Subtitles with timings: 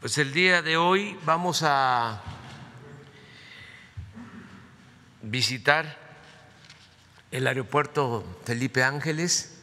[0.00, 2.22] Pues el día de hoy vamos a
[5.20, 5.98] visitar
[7.30, 9.58] el aeropuerto Felipe Ángeles,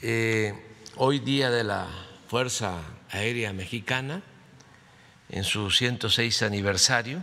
[0.00, 0.54] eh,
[0.96, 1.86] hoy día de la
[2.28, 4.22] Fuerza Aérea Mexicana,
[5.28, 7.22] en su 106 aniversario,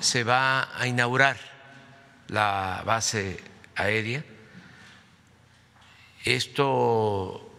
[0.00, 1.36] se va a inaugurar
[2.28, 4.24] la base aérea.
[6.24, 7.50] Esto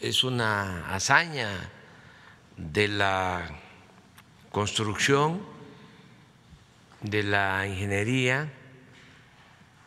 [0.00, 1.70] es una hazaña
[2.56, 3.48] de la
[4.50, 5.40] construcción,
[7.02, 8.52] de la ingeniería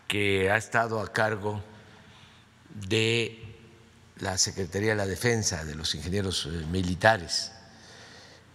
[0.08, 1.62] que ha estado a cargo
[2.70, 3.52] de
[4.20, 7.52] la Secretaría de la Defensa, de los ingenieros eh, militares,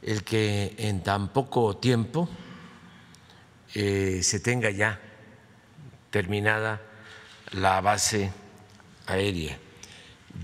[0.01, 2.29] el que en tan poco tiempo
[3.75, 5.01] eh, se tenga ya
[6.11, 6.81] terminada
[7.53, 8.33] la base
[9.07, 9.59] aérea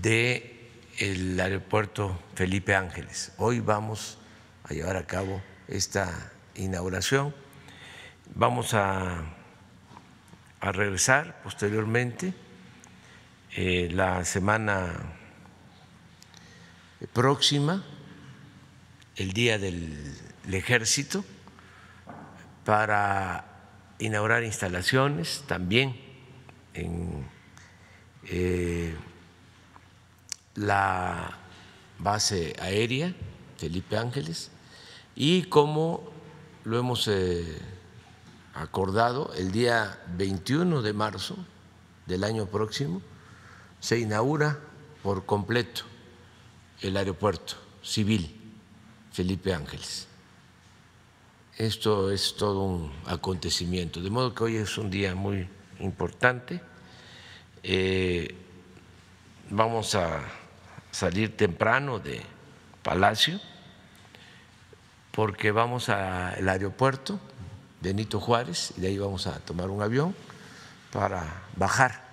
[0.01, 0.69] de
[0.99, 3.31] el aeropuerto Felipe Ángeles.
[3.37, 4.17] Hoy vamos
[4.63, 7.33] a llevar a cabo esta inauguración.
[8.35, 9.23] Vamos a,
[10.59, 12.33] a regresar posteriormente
[13.55, 14.93] eh, la semana
[17.11, 17.83] próxima,
[19.15, 20.17] el Día del,
[20.51, 21.23] Ejército,
[22.65, 23.45] para
[23.99, 25.99] inaugurar instalaciones también
[26.73, 27.25] en
[28.25, 28.95] eh,
[30.55, 31.37] la
[31.99, 33.13] base aérea
[33.57, 34.51] Felipe Ángeles
[35.15, 36.03] y como
[36.63, 37.59] lo hemos eh,
[38.53, 41.37] acordado, el día 21 de marzo
[42.05, 43.01] del año próximo
[43.79, 44.59] se inaugura
[45.01, 45.83] por completo
[46.81, 48.39] el aeropuerto civil
[49.11, 50.07] Felipe Ángeles.
[51.57, 55.47] Esto es todo un acontecimiento, de modo que hoy es un día muy
[55.83, 56.61] importante.
[57.61, 58.35] Eh,
[59.49, 60.21] vamos a
[60.91, 62.21] salir temprano de
[62.81, 63.39] Palacio
[65.11, 67.19] porque vamos al aeropuerto
[67.81, 70.15] Benito Juárez y de ahí vamos a tomar un avión
[70.91, 72.03] para bajar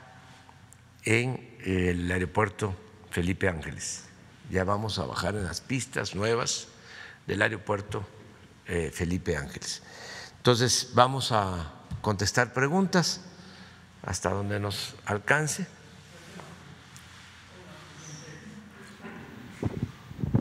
[1.04, 2.74] en el aeropuerto
[3.10, 4.04] Felipe Ángeles.
[4.50, 6.68] Ya vamos a bajar en las pistas nuevas
[7.26, 8.04] del aeropuerto
[8.66, 9.82] eh, Felipe Ángeles.
[10.36, 13.20] Entonces vamos a contestar preguntas
[14.02, 15.66] hasta donde nos alcance.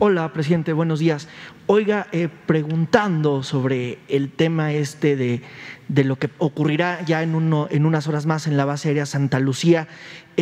[0.02, 1.28] Hola, presidente, buenos días.
[1.66, 5.42] Oiga, eh, preguntando sobre el tema este de,
[5.90, 7.34] de, lo que ocurrirá ya en,
[7.70, 9.88] en unas horas más en la base aérea Santa Lucía,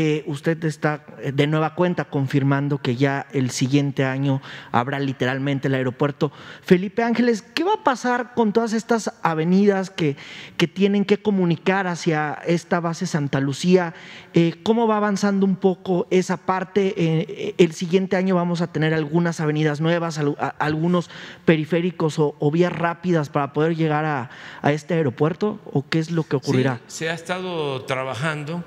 [0.00, 5.66] eh, usted está eh, de nueva cuenta confirmando que ya el siguiente año habrá literalmente
[5.66, 6.30] el aeropuerto
[6.62, 7.42] Felipe Ángeles.
[7.42, 10.16] ¿Qué va a pasar con todas estas avenidas que,
[10.56, 13.94] que tienen que comunicar hacia esta base Santa Lucía?
[14.34, 17.54] Eh, ¿Cómo va avanzando un poco esa parte?
[17.58, 20.20] el siguiente año vamos a tener algunas avenidas nuevas,
[20.58, 21.10] algunos
[21.44, 24.30] periféricos o, vías rápidas para poder llegar a,
[24.70, 25.37] este aeropuerto?
[25.46, 26.80] ¿O qué es lo que ocurrirá?
[26.86, 28.64] se ha estado trabajando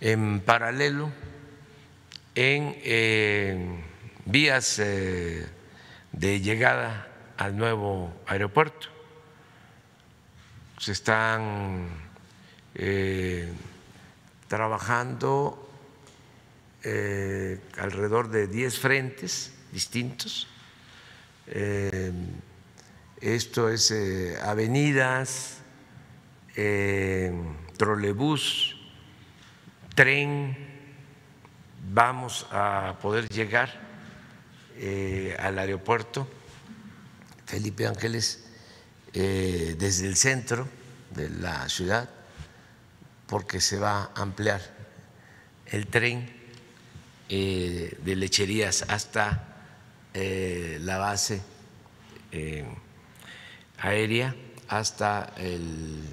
[0.00, 1.10] en paralelo
[2.36, 3.82] en eh,
[4.26, 5.46] vías eh,
[6.12, 8.88] de llegada al nuevo aeropuerto.
[10.78, 11.88] Se están
[12.74, 13.50] eh,
[14.48, 15.62] trabajando
[17.78, 20.46] alrededor de 10 frentes distintos.
[23.20, 23.92] esto es
[24.40, 25.62] avenidas,
[27.76, 28.76] trolebús,
[29.94, 30.56] tren,
[31.92, 33.70] vamos a poder llegar
[34.78, 36.28] eh, al aeropuerto
[37.46, 38.44] Felipe Ángeles
[39.14, 40.68] eh, desde el centro
[41.14, 42.10] de la ciudad,
[43.26, 44.60] porque se va a ampliar
[45.66, 46.28] el tren
[47.28, 49.52] eh, de lecherías hasta
[50.12, 51.42] la base
[53.78, 54.34] aérea,
[54.68, 56.04] hasta el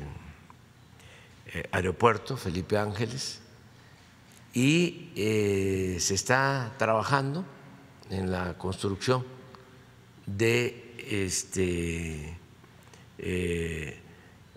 [1.72, 3.40] aeropuerto Felipe Ángeles
[4.54, 7.44] y eh, se está trabajando
[8.10, 9.26] en la construcción
[10.26, 12.38] de este,
[13.18, 14.00] eh,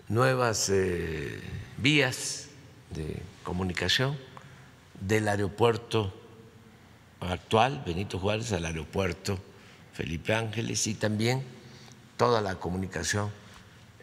[0.07, 1.41] nuevas eh,
[1.77, 2.49] vías
[2.91, 4.17] de comunicación
[5.01, 6.13] del aeropuerto
[7.19, 9.39] actual, Benito Juárez, al aeropuerto
[9.93, 11.43] Felipe Ángeles y también
[12.17, 13.31] toda la comunicación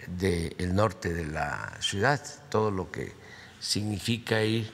[0.06, 2.20] del norte de la ciudad,
[2.50, 3.12] todo lo que
[3.60, 4.70] significa ir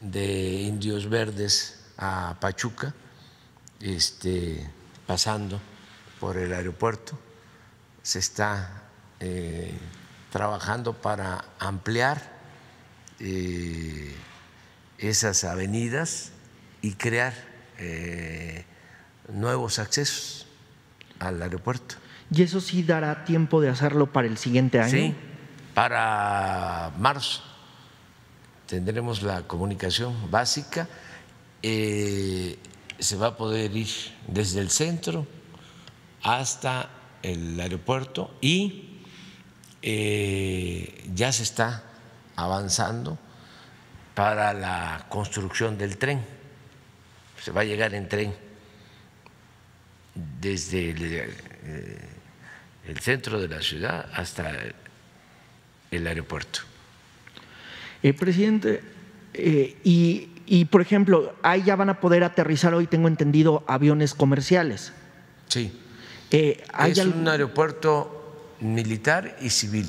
[0.00, 2.94] de Indios Verdes a Pachuca,
[3.80, 4.68] este,
[5.06, 5.60] pasando
[6.20, 7.18] por el aeropuerto.
[8.02, 8.84] Se está
[9.20, 9.72] eh,
[10.30, 12.36] trabajando para ampliar
[13.20, 14.14] eh,
[14.98, 16.32] esas avenidas
[16.82, 17.34] y crear
[19.28, 20.46] nuevos accesos
[21.18, 21.96] al aeropuerto.
[22.30, 24.90] ¿Y eso sí dará tiempo de hacerlo para el siguiente año?
[24.90, 25.14] Sí,
[25.74, 27.42] para marzo
[28.66, 30.88] tendremos la comunicación básica.
[31.62, 32.58] Eh,
[32.98, 33.88] se va a poder ir
[34.26, 35.26] desde el centro
[36.22, 36.90] hasta
[37.22, 39.02] el aeropuerto y
[39.82, 41.84] eh, ya se está
[42.34, 43.18] avanzando
[44.14, 46.24] para la construcción del tren.
[47.42, 48.34] Se va a llegar en tren
[50.14, 52.15] desde el, eh,
[52.88, 54.52] el centro de la ciudad hasta
[55.90, 56.60] el aeropuerto.
[58.02, 58.82] Eh, presidente,
[59.34, 64.92] eh, y, por ejemplo, ahí ya van a poder aterrizar hoy, tengo entendido, aviones comerciales.
[65.48, 65.72] Sí.
[66.30, 69.86] Eh, es un aeropuerto militar y civil.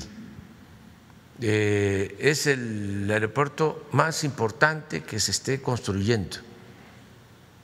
[1.40, 6.38] es el aeropuerto más importante que se esté construyendo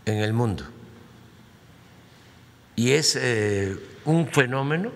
[0.05, 0.65] en el mundo.
[2.77, 3.19] Y es
[4.05, 4.93] un fenómeno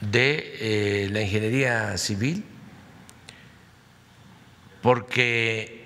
[0.00, 2.44] de la ingeniería civil
[4.82, 5.78] porque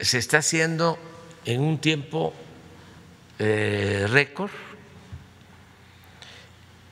[0.00, 0.98] se está haciendo
[1.44, 2.34] en un tiempo
[3.38, 4.50] eh, récord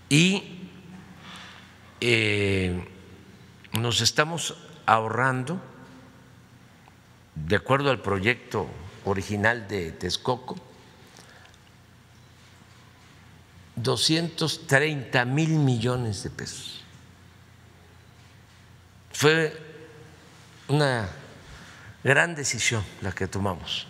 [0.09, 0.69] y
[2.01, 2.87] eh,
[3.73, 4.57] nos estamos
[4.87, 5.61] ahorrando,
[7.35, 8.69] de acuerdo al proyecto
[9.05, 10.57] original de Texcoco,
[13.83, 16.81] 230 mil millones de pesos.
[19.13, 19.57] Fue
[20.69, 21.09] una
[22.03, 23.87] gran decisión la que tomamos,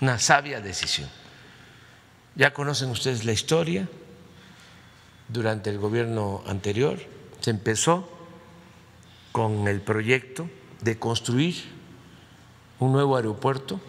[0.00, 1.08] una sabia decisión.
[2.34, 3.88] Ya conocen ustedes la historia,
[5.28, 6.98] durante el gobierno anterior
[7.40, 8.08] se empezó
[9.32, 10.48] con el proyecto
[10.80, 11.56] de construir
[12.78, 13.80] un nuevo aeropuerto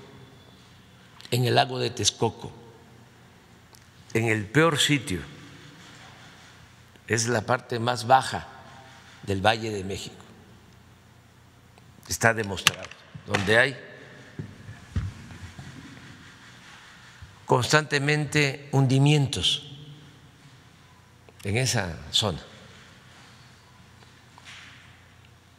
[1.31, 2.51] en el lago de Texcoco,
[4.13, 5.19] en el peor sitio,
[7.09, 8.47] es la parte más baja
[9.23, 10.29] del Valle de México
[12.09, 12.89] está demostrado,
[13.27, 13.77] donde hay
[17.45, 19.71] constantemente hundimientos
[21.43, 22.39] en esa zona.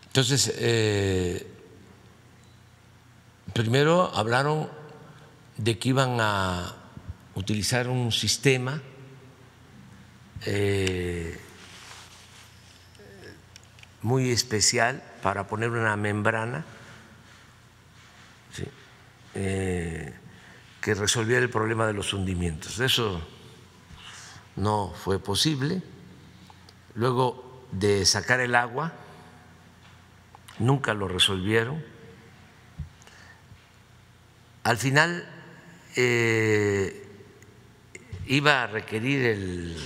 [0.07, 1.47] Entonces, eh,
[3.53, 4.69] primero hablaron
[5.57, 6.75] de que iban a
[7.37, 8.83] utilizar un sistema
[10.47, 11.39] eh,
[14.03, 16.65] muy especial para poner una membrana
[19.35, 20.15] eh,
[20.81, 22.81] que resolviera el problema de los hundimientos.
[22.81, 23.21] Eso
[24.57, 25.83] no fue posible.
[26.95, 28.93] Luego de sacar el agua,
[30.59, 31.85] nunca lo resolvieron.
[34.65, 35.29] Al final
[35.97, 37.07] eh,
[38.27, 39.77] iba a requerir el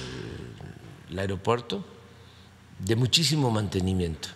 [1.17, 1.85] aeropuerto
[2.79, 4.29] de muchísimo mantenimiento.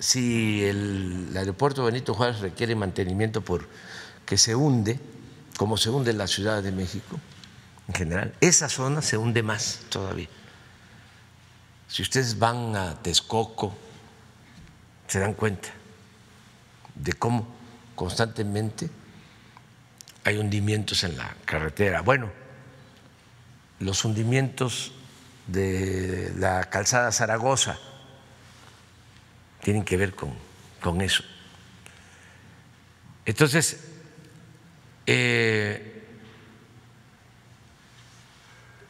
[0.00, 4.98] Si el aeropuerto Benito Juárez requiere mantenimiento porque se hunde,
[5.56, 7.20] como se hunde la Ciudad de México
[7.88, 10.28] en general, esa zona se hunde más todavía.
[11.88, 13.76] Si ustedes van a Texcoco,
[15.06, 15.68] se dan cuenta
[16.94, 17.46] de cómo
[17.94, 18.88] constantemente
[20.24, 22.00] hay hundimientos en la carretera.
[22.00, 22.32] Bueno,
[23.82, 24.92] los hundimientos
[25.46, 27.78] de la calzada Zaragoza
[29.60, 31.24] tienen que ver con, eso.
[33.24, 33.80] Entonces,
[35.06, 36.04] eh,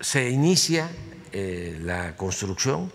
[0.01, 0.91] se inicia
[1.33, 2.93] eh, la construcción,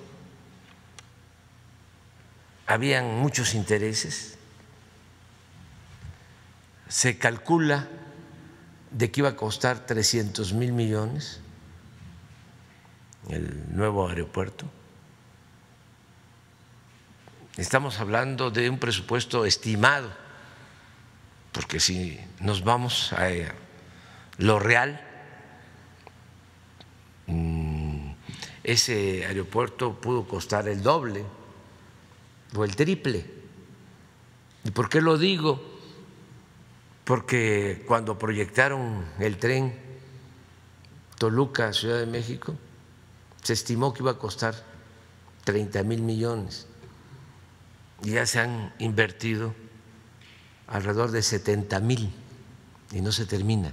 [2.67, 4.37] habían muchos intereses,
[6.87, 7.87] se calcula
[8.91, 11.41] de que iba a costar 300 mil millones
[13.29, 14.65] el nuevo aeropuerto.
[17.57, 20.09] Estamos hablando de un presupuesto estimado,
[21.51, 23.29] porque si nos vamos a
[24.37, 25.01] lo real,
[27.25, 28.11] mm,
[28.63, 31.25] ese aeropuerto pudo costar el doble
[32.55, 33.25] o el triple.
[34.63, 35.59] ¿Y por qué lo digo?
[37.05, 39.73] Porque cuando proyectaron el tren
[41.17, 42.53] Toluca, Ciudad de México,
[43.47, 44.61] se estimó que iba a costar
[45.45, 46.67] 30 mil millones
[48.03, 49.55] y ya se han invertido
[50.67, 52.13] alrededor de 70 mil
[52.91, 53.71] y no se termina.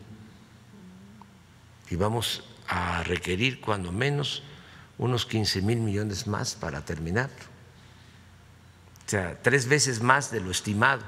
[1.90, 4.44] Y vamos a requerir cuando menos
[4.96, 7.34] unos 15 mil millones más para terminarlo.
[7.34, 11.02] o sea, tres veces más de lo estimado.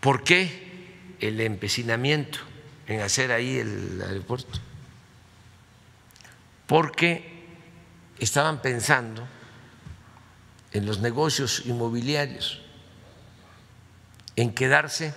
[0.00, 2.38] ¿Por qué el empecinamiento
[2.86, 4.58] en hacer ahí el aeropuerto?
[6.70, 7.48] Porque
[8.20, 9.26] estaban pensando
[10.70, 12.62] en los negocios inmobiliarios,
[14.36, 15.12] en quedarse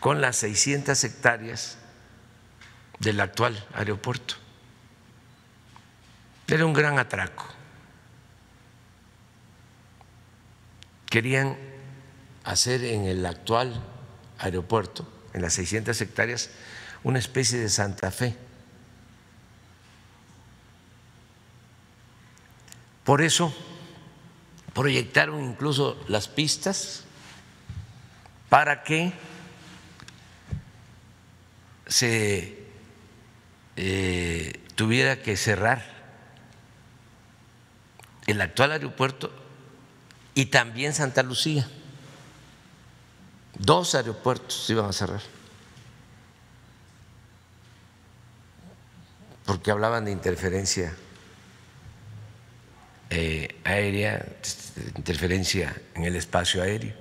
[0.00, 1.78] con las 600 hectáreas
[2.98, 4.34] del actual aeropuerto.
[6.48, 7.46] Era un gran atraco.
[11.06, 11.56] Querían
[12.42, 13.80] hacer en el actual
[14.40, 16.50] aeropuerto, en las 600 hectáreas,
[17.04, 18.36] una especie de Santa Fe.
[23.04, 23.54] Por eso
[24.72, 27.04] proyectaron incluso las pistas
[28.48, 29.12] para que
[31.86, 32.64] se
[33.76, 35.84] eh, tuviera que cerrar
[38.26, 39.30] el actual aeropuerto
[40.34, 41.68] y también Santa Lucía.
[43.58, 45.20] Dos aeropuertos se iban a cerrar.
[49.44, 50.96] Porque hablaban de interferencia
[53.16, 54.26] eh, aérea,
[54.96, 56.92] interferencia en el espacio aéreo.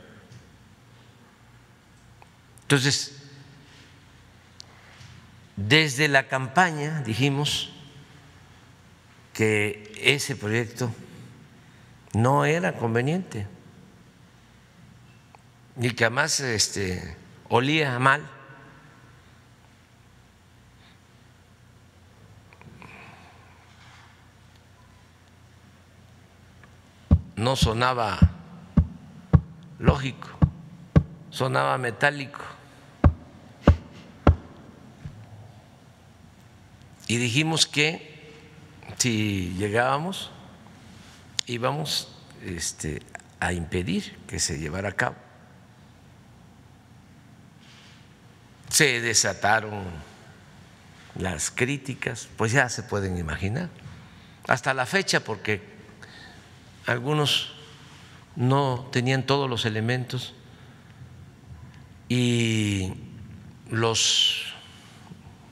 [2.61, 3.23] Entonces,
[5.55, 7.71] desde la campaña dijimos
[9.33, 10.93] que ese proyecto
[12.13, 13.47] no era conveniente
[15.79, 17.17] y que además este,
[17.49, 18.29] olía mal.
[27.43, 28.19] No sonaba
[29.77, 30.29] lógico,
[31.29, 32.39] sonaba metálico.
[37.05, 38.31] Y dijimos que
[38.97, 40.31] si llegábamos
[41.45, 43.01] íbamos este,
[43.41, 45.15] a impedir que se llevara a cabo.
[48.69, 49.83] Se desataron
[51.15, 53.67] las críticas, pues ya se pueden imaginar,
[54.47, 55.72] hasta la fecha, porque
[56.85, 57.53] algunos
[58.35, 60.33] no tenían todos los elementos
[62.09, 62.93] y
[63.69, 64.53] los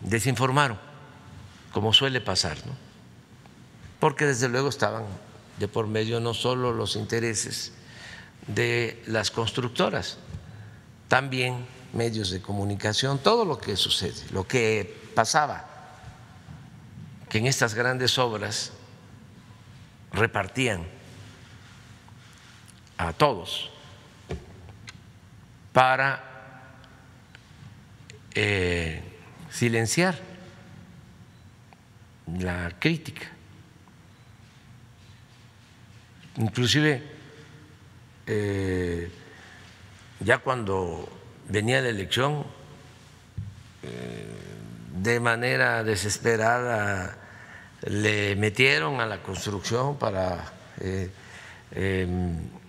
[0.02, 0.78] desinformaron,
[1.72, 2.92] como suele pasar, ¿no?
[4.02, 5.06] porque desde luego estaban
[5.60, 7.72] de por medio no solo los intereses
[8.48, 10.18] de las constructoras,
[11.08, 15.68] también medios de comunicación, todo lo que sucede, lo que pasaba,
[17.30, 18.72] que en estas grandes obras
[20.12, 20.84] repartían
[23.08, 23.72] a todos
[25.74, 26.24] para
[28.36, 29.02] eh,
[29.50, 30.18] silenciar
[32.40, 33.28] la crítica.
[36.38, 37.04] Inclusive,
[38.28, 39.12] eh,
[40.20, 41.10] ya cuando
[41.50, 42.46] venía la elección,
[43.84, 44.28] eh,
[44.94, 47.18] de manera desesperada
[47.84, 50.54] le metieron a la construcción para
[51.72, 52.61] em,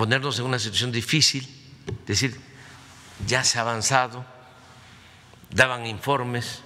[0.00, 1.46] ponernos en una situación difícil,
[2.06, 2.34] decir,
[3.26, 4.24] ya se ha avanzado,
[5.50, 6.62] daban informes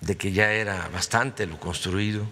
[0.00, 2.26] de que ya era bastante lo construido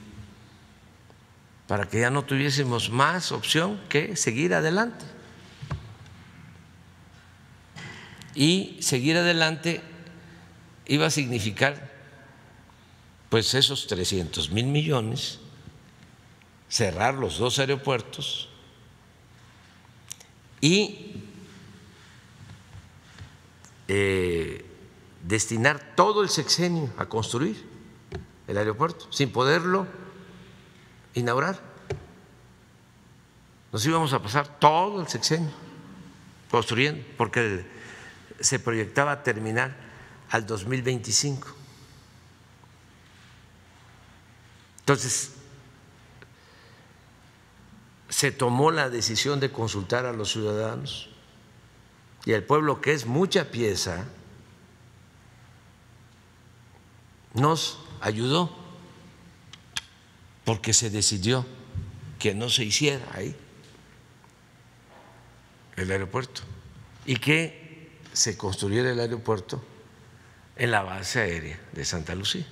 [1.69, 5.05] para que ya no tuviésemos más opción que seguir adelante.
[8.35, 9.83] Y seguir adelante
[10.85, 11.93] iba a significar
[13.29, 15.39] pues esos 300 mil millones,
[16.69, 18.46] cerrar los dos aeropuertos
[20.61, 21.23] y
[23.89, 24.65] eh,
[25.23, 27.65] destinar todo el sexenio a construir
[28.47, 29.87] el aeropuerto, sin poderlo
[31.15, 31.61] inaugurar.
[33.73, 35.51] Nos íbamos a pasar todo el sexenio
[36.51, 37.67] construyendo, porque
[38.41, 39.77] se proyectaba terminar
[40.31, 41.49] al 2025.
[44.81, 45.36] Entonces,
[48.09, 51.09] se tomó la decisión de consultar a los ciudadanos
[52.25, 54.05] y al pueblo, que es mucha pieza,
[57.35, 58.51] nos ayudó
[60.45, 61.47] porque se decidió
[62.19, 63.37] que no se hiciera ahí
[65.77, 66.43] el aeropuerto
[67.05, 69.63] y que se construyera el aeropuerto
[70.57, 72.47] en la base aérea de Santa Lucía,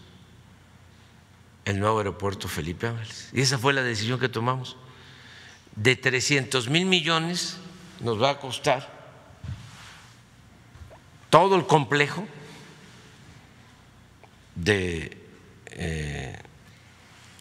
[1.64, 3.30] el nuevo aeropuerto Felipe Ángeles.
[3.32, 4.76] Y esa fue la decisión que tomamos.
[5.76, 7.56] De 300 mil millones
[8.00, 8.92] nos va a costar
[11.30, 12.26] todo el complejo
[14.54, 15.16] de
[15.66, 16.38] eh,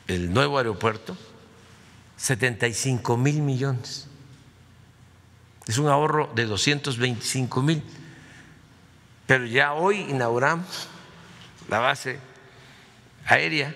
[0.08, 1.16] el nuevo aeropuerto
[2.18, 4.08] 75 mil millones.
[5.68, 7.84] Es un ahorro de 225 mil.
[9.28, 10.88] Pero ya hoy inauguramos
[11.70, 12.20] la base
[13.26, 13.76] aérea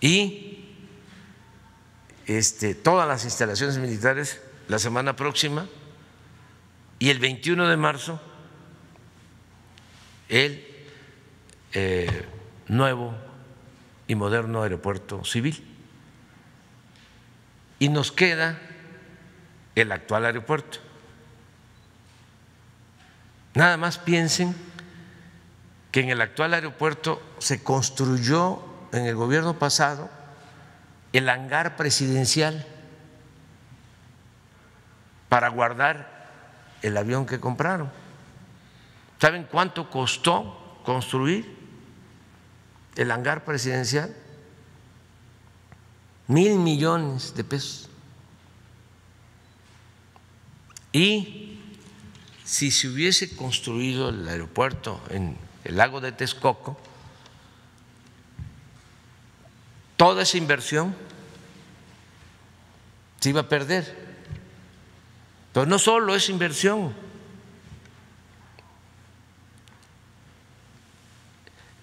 [0.00, 0.51] y
[2.26, 5.66] este, todas las instalaciones militares la semana próxima
[6.98, 8.20] y el 21 de marzo
[10.28, 10.64] el
[11.72, 12.26] eh,
[12.68, 13.14] nuevo
[14.06, 15.62] y moderno aeropuerto civil.
[17.78, 18.58] Y nos queda
[19.74, 20.78] el actual aeropuerto.
[23.54, 24.54] Nada más piensen
[25.90, 28.62] que en el actual aeropuerto se construyó
[28.92, 30.08] en el gobierno pasado
[31.12, 32.66] el hangar presidencial
[35.28, 36.28] para guardar
[36.82, 37.90] el avión que compraron.
[39.20, 41.56] ¿Saben cuánto costó construir
[42.96, 44.14] el hangar presidencial?
[46.26, 47.88] Mil millones de pesos.
[50.92, 51.60] Y
[52.44, 56.78] si se hubiese construido el aeropuerto en el lago de Texcoco,
[60.02, 60.96] toda esa inversión
[63.20, 63.84] se iba a perder.
[65.52, 66.92] Pero no solo es inversión.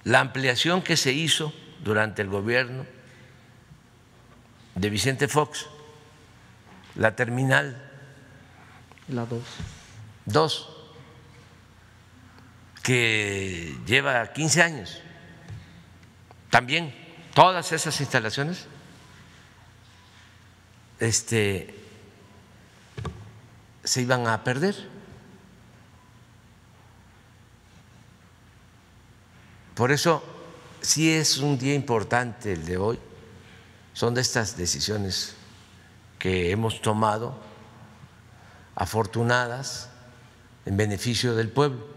[0.03, 2.85] La ampliación que se hizo durante el gobierno
[4.75, 5.67] de Vicente Fox,
[6.95, 7.89] la terminal.
[9.07, 9.45] La dos.
[10.25, 10.69] Dos,
[12.83, 15.01] que lleva 15 años.
[16.49, 17.08] También
[17.39, 18.65] todas esas instalaciones
[20.99, 21.73] este,
[23.81, 24.75] se iban a perder.
[29.73, 30.21] Por eso
[30.81, 32.99] sí es un día importante el de hoy,
[33.93, 35.33] son de estas decisiones
[36.17, 37.39] que hemos tomado,
[38.75, 39.89] afortunadas,
[40.65, 41.87] en beneficio del pueblo.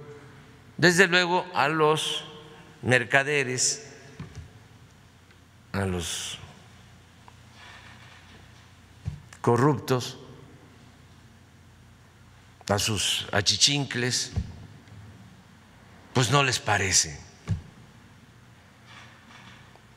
[0.77, 2.27] Desde luego a los
[2.83, 3.92] mercaderes,
[5.73, 6.39] a los
[9.41, 10.19] corruptos,
[12.69, 14.33] a sus achichincles,
[16.13, 17.19] pues no les parece,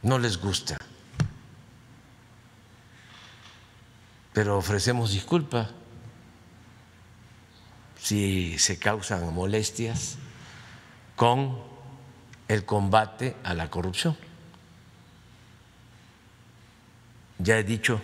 [0.01, 0.77] no les gusta.
[4.33, 5.69] Pero ofrecemos disculpa
[7.97, 10.17] si se causan molestias
[11.15, 11.57] con
[12.47, 14.17] el combate a la corrupción.
[17.37, 18.01] Ya he dicho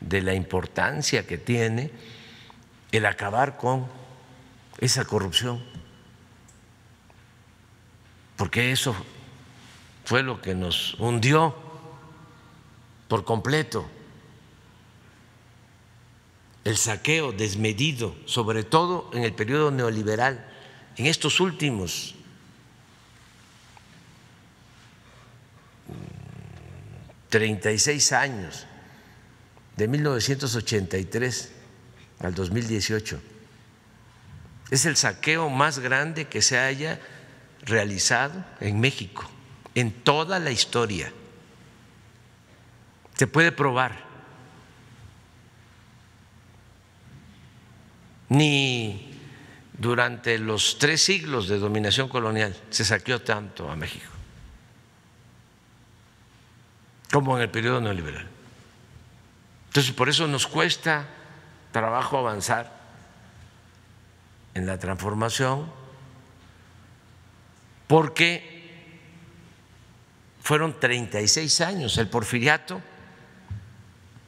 [0.00, 1.90] de la importancia que tiene
[2.92, 3.86] el acabar con
[4.78, 5.62] esa corrupción,
[8.36, 8.94] porque eso
[10.04, 11.54] fue lo que nos hundió
[13.08, 13.88] por completo,
[16.64, 20.44] el saqueo desmedido, sobre todo en el periodo neoliberal,
[20.96, 22.14] en estos últimos
[27.28, 28.66] 36 años,
[29.76, 31.52] de 1983
[32.20, 33.20] al 2018
[34.70, 37.00] es el saqueo más grande que se haya
[37.62, 39.28] realizado en México,
[39.74, 41.12] en toda la historia.
[43.14, 44.04] Se puede probar.
[48.28, 49.12] Ni
[49.78, 54.10] durante los tres siglos de dominación colonial se saqueó tanto a México
[57.12, 58.26] como en el periodo neoliberal.
[59.74, 61.04] Entonces, por eso nos cuesta
[61.72, 62.72] trabajo avanzar
[64.54, 65.68] en la transformación
[67.88, 69.00] porque
[70.40, 72.80] fueron 36 años, el porfiriato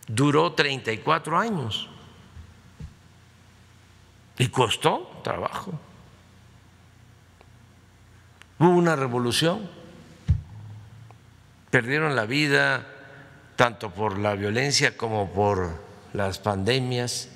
[0.08, 1.88] duró 34 años
[4.38, 5.78] y costó trabajo.
[8.58, 9.70] Hubo una revolución,
[11.70, 12.84] perdieron la vida
[13.56, 17.28] tanto por la violencia como por las pandemias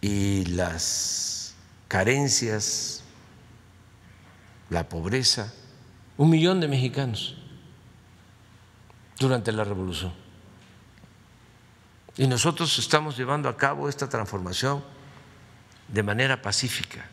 [0.00, 1.54] y las
[1.88, 3.02] carencias,
[4.70, 5.52] la pobreza,
[6.16, 7.36] un millón de mexicanos
[9.18, 10.12] durante la revolución.
[12.16, 14.82] Y nosotros estamos llevando a cabo esta transformación
[15.88, 17.06] de manera pacífica,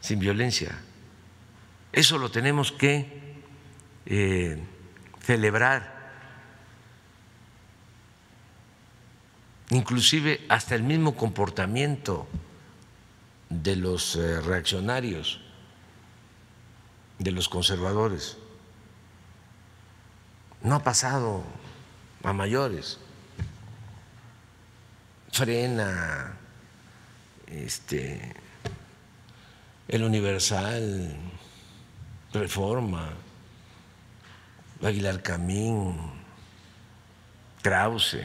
[0.00, 0.78] sin violencia.
[1.92, 3.25] Eso lo tenemos que
[4.06, 4.62] eh,
[5.20, 5.96] celebrar
[9.70, 12.28] inclusive hasta el mismo comportamiento
[13.48, 15.40] de los eh, reaccionarios,
[17.18, 18.38] de los conservadores.
[20.62, 21.44] no ha pasado
[22.24, 22.98] a mayores.
[25.30, 26.34] Frena,
[27.46, 28.34] este,
[29.86, 31.14] el Universal,
[32.32, 33.10] Reforma,
[34.82, 35.96] Aguilar Camín,
[37.62, 38.18] Krause,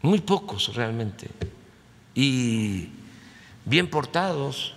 [0.00, 1.30] muy pocos realmente,
[2.14, 2.88] y
[3.64, 4.74] bien portados,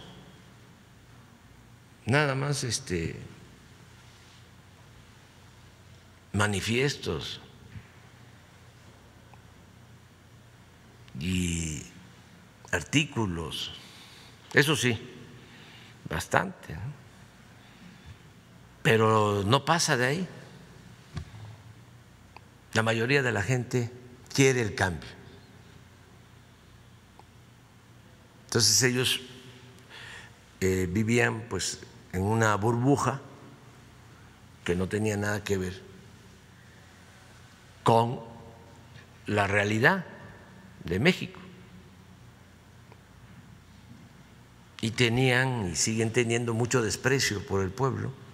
[2.06, 3.19] nada más este
[6.36, 7.39] manifiestos.
[11.19, 11.82] Y
[12.71, 13.71] artículos,
[14.54, 14.99] eso sí,
[16.10, 16.75] bastante,
[18.85, 20.27] pero no pasa de ahí.
[22.73, 23.89] La mayoría de la gente
[24.31, 25.09] quiere el cambio.
[28.45, 29.21] Entonces ellos
[30.61, 31.79] eh, vivían pues
[32.13, 33.21] en una burbuja
[34.63, 35.81] que no tenía nada que ver
[37.81, 38.19] con
[39.25, 40.05] la realidad
[40.83, 41.39] de México.
[44.79, 48.24] Y tenían y siguen teniendo mucho desprecio por el pueblo.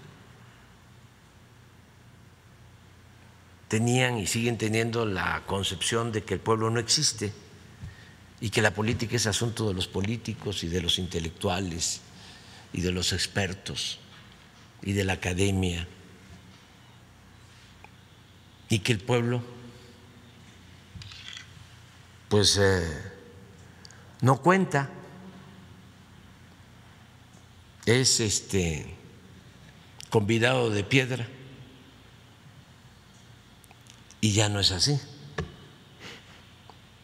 [3.71, 7.31] Tenían y siguen teniendo la concepción de que el pueblo no existe
[8.41, 12.01] y que la política es asunto de los políticos y de los intelectuales
[12.73, 13.99] y de los expertos
[14.81, 15.87] y de la academia.
[18.67, 19.41] Y que el pueblo
[22.27, 23.01] pues eh,
[24.19, 24.89] no cuenta.
[27.85, 28.97] Es este
[30.09, 31.25] convidado de piedra
[34.21, 34.99] y ya no es así.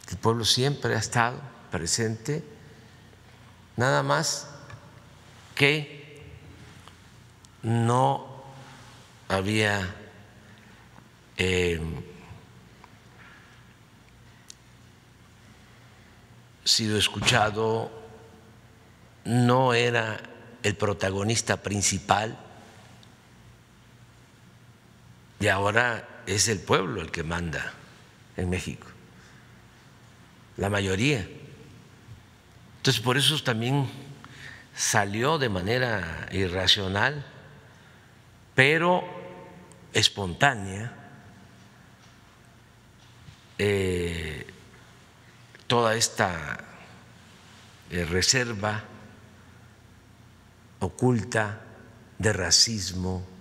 [0.09, 2.43] El pueblo siempre ha estado presente
[3.75, 4.47] nada más
[5.55, 6.23] que
[7.63, 8.43] no
[9.27, 9.95] había
[11.37, 11.81] eh,
[16.63, 17.91] sido escuchado,
[19.25, 20.21] no era
[20.63, 22.46] el protagonista principal
[25.49, 27.73] ahora es el pueblo el que manda
[28.35, 28.87] en México,
[30.57, 31.27] la mayoría.
[32.77, 33.89] Entonces por eso también
[34.75, 37.25] salió de manera irracional,
[38.55, 39.03] pero
[39.93, 40.93] espontánea,
[43.57, 44.45] eh,
[45.65, 46.63] toda esta
[47.89, 48.83] eh, reserva
[50.79, 51.61] oculta
[52.19, 53.36] de racismo,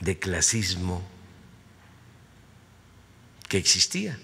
[0.00, 1.02] de clasismo
[3.48, 4.18] que existía.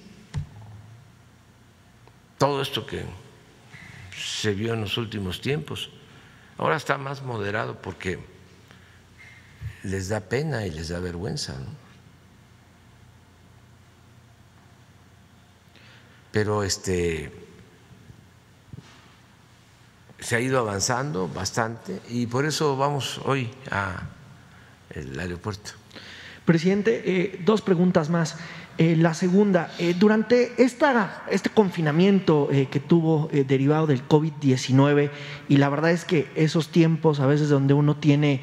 [2.39, 3.05] Todo esto que
[4.17, 5.91] se vio en los últimos tiempos.
[6.59, 8.19] Ahora está más moderado porque
[9.85, 11.55] les da pena y les da vergüenza.
[16.31, 17.33] Pero este
[20.19, 23.51] se ha ido avanzando bastante y por eso vamos hoy
[24.97, 25.73] al aeropuerto.
[26.45, 28.37] Presidente, eh, dos preguntas más.
[28.79, 35.11] Eh, la segunda, eh, durante esta, este confinamiento que tuvo derivado del COVID-19,
[35.49, 38.41] y la verdad es que esos tiempos a veces donde uno tiene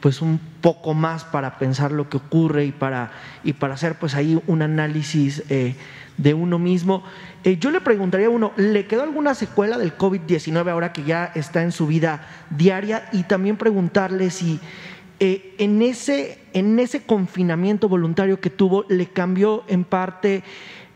[0.00, 4.14] pues un poco más para pensar lo que ocurre y para, y para hacer pues
[4.14, 7.02] ahí un análisis de uno mismo.
[7.58, 11.62] yo le preguntaría a uno, ¿le quedó alguna secuela del COVID-19 ahora que ya está
[11.62, 13.08] en su vida diaria?
[13.12, 14.60] Y también preguntarle si
[15.20, 20.44] eh, en, ese, en ese confinamiento voluntario que tuvo, le cambió en parte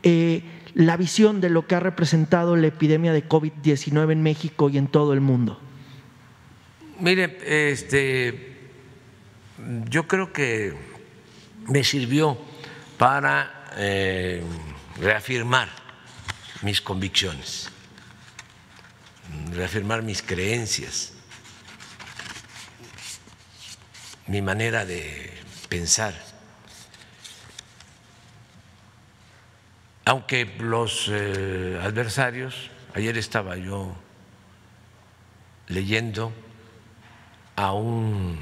[0.04, 0.42] eh,
[0.74, 4.87] la visión de lo que ha representado la epidemia de COVID-19 en México y en
[4.87, 5.61] todo el mundo?
[7.00, 8.70] Mire, este,
[9.88, 10.72] yo creo que
[11.68, 12.38] me sirvió
[12.98, 14.42] para eh,
[15.00, 15.68] reafirmar
[16.62, 17.68] mis convicciones,
[19.52, 21.12] reafirmar mis creencias
[24.26, 25.32] mi manera de
[25.68, 26.14] pensar.
[30.04, 33.94] Aunque los eh, adversarios, ayer estaba yo
[35.68, 36.32] leyendo
[37.56, 38.38] a un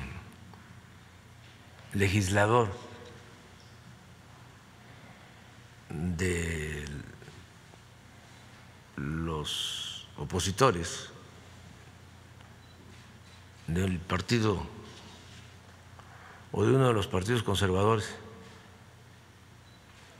[1.93, 2.69] legislador
[5.91, 6.85] de
[8.97, 11.11] los opositores
[13.67, 14.80] del partido
[16.53, 18.07] o de uno de los partidos conservadores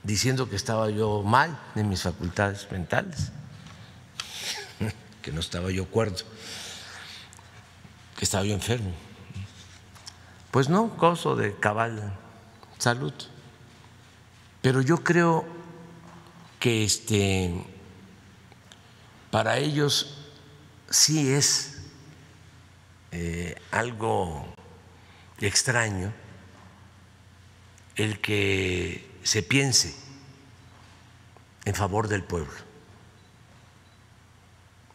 [0.03, 3.31] diciendo que estaba yo mal en mis facultades mentales,
[5.21, 6.23] que no estaba yo cuerdo,
[8.17, 8.91] que estaba yo enfermo.
[10.51, 12.17] pues no gozo de cabal
[12.77, 13.13] salud.
[14.61, 15.45] Pero yo creo
[16.59, 17.65] que este,
[19.31, 20.17] para ellos
[20.89, 21.81] sí es
[23.11, 24.45] eh, algo
[25.47, 26.13] extraño
[27.95, 29.95] el que se piense
[31.65, 32.53] en favor del pueblo,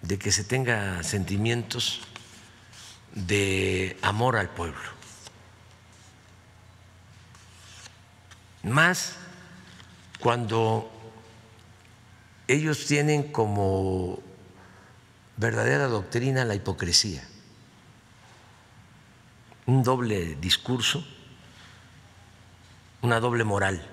[0.03, 2.01] de que se tenga sentimientos
[3.15, 4.97] de amor al pueblo.
[8.63, 9.15] Más
[10.19, 10.91] cuando
[12.49, 14.21] ellos tienen como
[15.37, 17.27] verdadera doctrina la hipocresía,
[19.67, 21.05] un doble discurso,
[23.03, 23.85] una doble moral.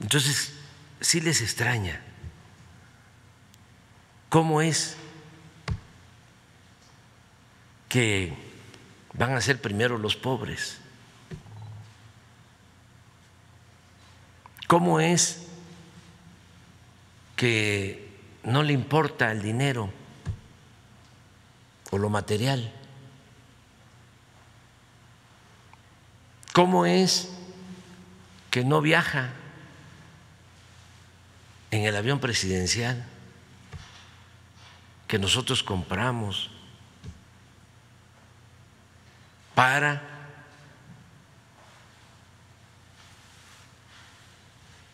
[0.00, 0.52] Entonces,
[1.00, 2.00] sí les extraña
[4.28, 4.96] cómo es
[7.88, 8.34] que
[9.14, 10.78] van a ser primero los pobres,
[14.68, 15.46] cómo es
[17.34, 18.08] que
[18.44, 19.90] no le importa el dinero
[21.90, 22.79] o lo material.
[26.52, 27.30] ¿Cómo es
[28.50, 29.30] que no viaja
[31.70, 33.06] en el avión presidencial
[35.06, 36.50] que nosotros compramos
[39.54, 40.02] para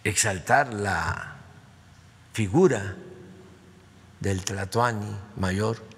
[0.05, 1.37] exaltar la
[2.33, 2.97] figura
[4.21, 5.96] del Tlatoani mayor.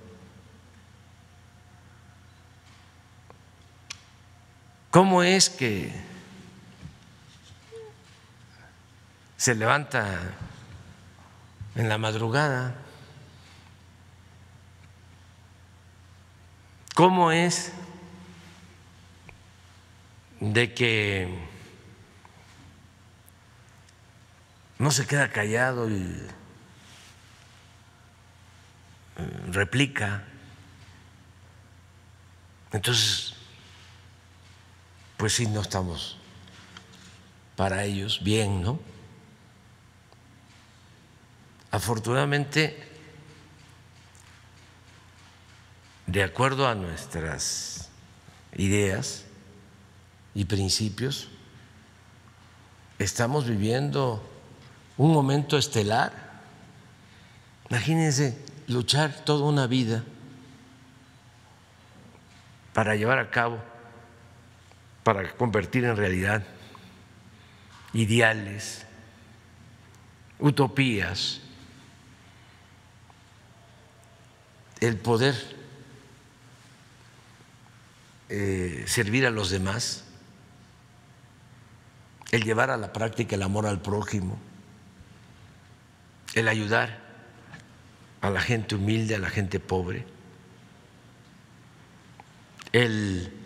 [4.98, 5.92] ¿Cómo es que
[9.36, 10.18] se levanta
[11.76, 12.74] en la madrugada?
[16.96, 17.70] ¿Cómo es
[20.40, 21.48] de que
[24.80, 26.26] no se queda callado y
[29.16, 30.24] eh, replica.
[32.72, 33.37] Entonces,
[35.18, 36.16] pues sí, no estamos
[37.56, 38.78] para ellos bien, ¿no?
[41.72, 42.88] Afortunadamente,
[46.06, 47.90] de acuerdo a nuestras
[48.56, 49.24] ideas
[50.34, 51.28] y principios,
[53.00, 54.22] estamos viviendo
[54.96, 56.12] un momento estelar.
[57.68, 60.04] Imagínense luchar toda una vida
[62.72, 63.60] para llevar a cabo,
[65.08, 66.44] para convertir en realidad
[67.94, 68.84] ideales,
[70.38, 71.40] utopías,
[74.80, 75.34] el poder
[78.28, 80.04] eh, servir a los demás,
[82.30, 84.38] el llevar a la práctica el amor al prójimo,
[86.34, 86.98] el ayudar
[88.20, 90.04] a la gente humilde, a la gente pobre,
[92.72, 93.37] el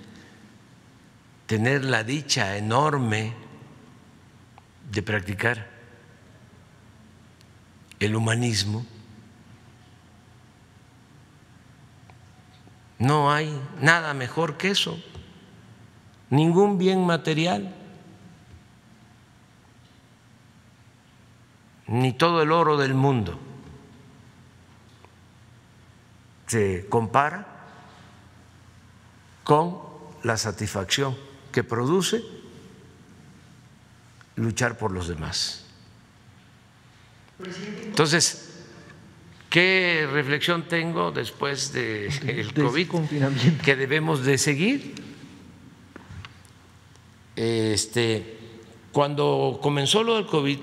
[1.53, 3.35] tener la dicha enorme
[4.91, 5.69] de practicar
[8.01, 8.87] el humanismo.
[12.99, 14.99] No hay nada mejor que eso,
[16.31, 17.75] ningún bien material,
[21.87, 23.39] ni todo el oro del mundo
[26.47, 27.47] se compara
[29.45, 29.77] con
[30.23, 32.23] la satisfacción que produce
[34.37, 35.65] luchar por los demás.
[37.85, 38.51] Entonces,
[39.51, 42.89] ¿qué reflexión tengo después del COVID
[43.65, 44.95] que debemos de seguir?
[47.37, 48.39] Este,
[48.93, 50.59] cuando comenzó lo del COVID,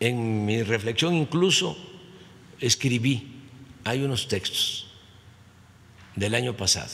[0.00, 1.76] en mi reflexión incluso
[2.60, 3.34] escribí,
[3.84, 4.90] hay unos textos
[6.14, 6.90] del año pasado,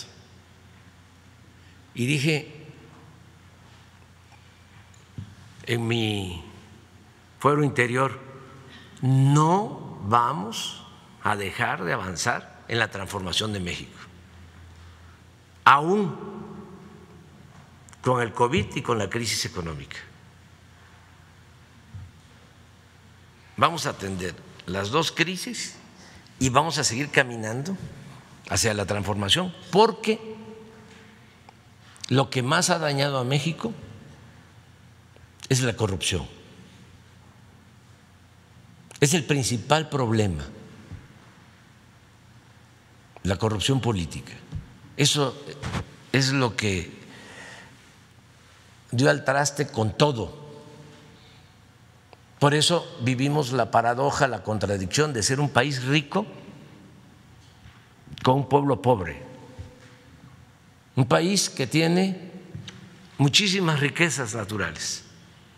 [1.94, 2.52] y dije
[5.66, 6.44] en mi
[7.38, 8.18] fuero interior,
[9.00, 10.84] no vamos
[11.22, 13.98] a dejar de avanzar en la transformación de México,
[15.64, 16.16] aún
[18.02, 19.96] con el COVID y con la crisis económica.
[23.56, 24.34] Vamos a atender
[24.66, 25.76] las dos crisis
[26.38, 27.76] y vamos a seguir caminando
[28.50, 30.33] hacia la transformación, porque
[32.08, 33.72] lo que más ha dañado a México
[35.48, 36.26] es la corrupción.
[39.00, 40.44] Es el principal problema,
[43.22, 44.32] la corrupción política.
[44.96, 45.36] Eso
[46.12, 46.90] es lo que
[48.90, 50.44] dio al traste con todo.
[52.38, 56.26] Por eso vivimos la paradoja, la contradicción de ser un país rico
[58.22, 59.33] con un pueblo pobre.
[60.96, 62.30] Un país que tiene
[63.18, 65.04] muchísimas riquezas naturales,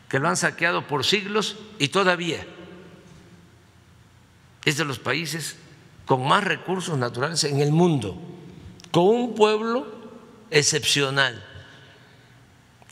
[0.09, 2.47] que lo han saqueado por siglos y todavía
[4.65, 5.57] es de los países
[6.05, 8.17] con más recursos naturales en el mundo,
[8.91, 9.87] con un pueblo
[10.51, 11.45] excepcional,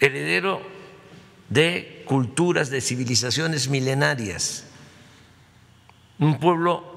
[0.01, 0.63] heredero
[1.49, 4.65] de culturas, de civilizaciones milenarias,
[6.19, 6.95] un pueblo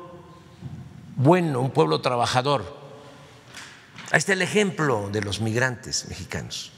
[1.15, 2.76] bueno, un pueblo trabajador.
[4.11, 6.71] Ahí está el ejemplo de los migrantes mexicanos.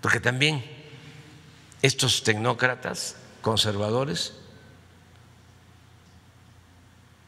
[0.00, 0.64] Porque también
[1.82, 4.34] estos tecnócratas conservadores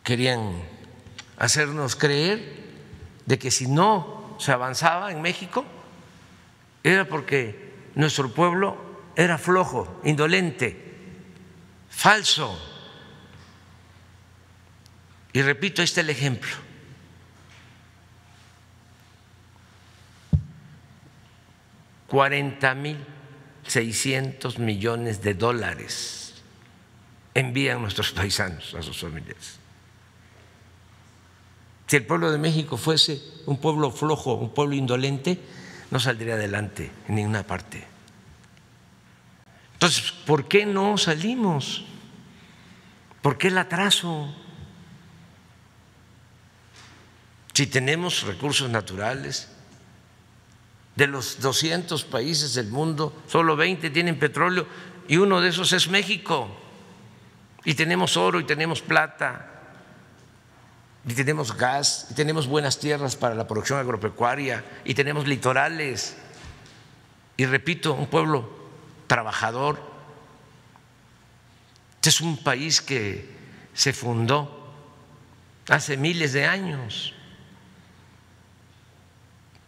[0.04, 0.62] querían
[1.38, 2.64] hacernos creer
[3.26, 5.64] de que si no se avanzaba en México
[6.84, 8.76] era porque nuestro pueblo
[9.16, 10.94] era flojo, indolente,
[11.90, 12.56] falso.
[15.32, 16.65] Y repito, este es el ejemplo.
[22.06, 23.04] Cuarenta mil
[23.66, 26.34] seiscientos millones de dólares
[27.34, 29.58] envían nuestros paisanos a sus familias.
[31.86, 35.38] Si el pueblo de México fuese un pueblo flojo, un pueblo indolente,
[35.90, 37.86] no saldría adelante en ninguna parte.
[39.74, 41.84] Entonces, ¿por qué no salimos?
[43.22, 44.34] ¿Por qué el atraso?
[47.52, 49.55] Si tenemos recursos naturales,
[50.96, 54.66] de los 200 países del mundo, solo 20 tienen petróleo
[55.06, 56.48] y uno de esos es México.
[57.64, 59.52] Y tenemos oro y tenemos plata
[61.06, 66.16] y tenemos gas y tenemos buenas tierras para la producción agropecuaria y tenemos litorales.
[67.36, 68.48] Y repito, un pueblo
[69.06, 69.78] trabajador.
[71.96, 73.36] Este es un país que
[73.74, 74.72] se fundó
[75.68, 77.12] hace miles de años.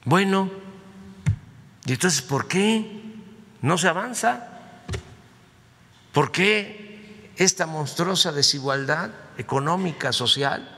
[0.05, 0.51] Bueno,
[1.89, 3.01] ¿y entonces por qué
[3.63, 4.47] no se avanza?
[6.13, 10.69] ¿Por qué esta monstruosa desigualdad económica, social?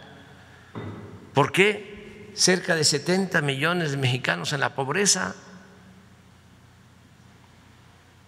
[1.34, 5.34] ¿Por qué cerca de 70 millones de mexicanos en la pobreza?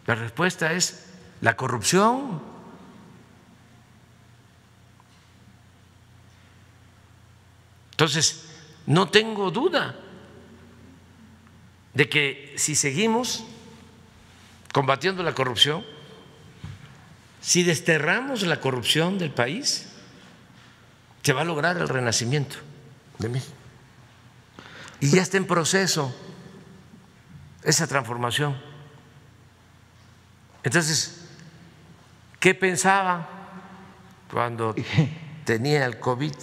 [0.07, 1.07] La respuesta es
[1.41, 2.43] la corrupción.
[7.93, 8.45] Entonces,
[8.87, 9.95] no tengo duda
[11.95, 13.45] de que si seguimos
[14.73, 15.85] combatiendo la corrupción,
[17.41, 19.89] si desterramos la corrupción del país,
[21.23, 22.57] se va a lograr el renacimiento
[23.19, 23.55] de México.
[25.01, 26.15] Y ya está en proceso
[27.65, 28.57] esa transformación.
[30.63, 31.27] Entonces,
[32.39, 33.29] ¿qué pensaba
[34.31, 34.75] cuando
[35.45, 36.35] tenía el COVID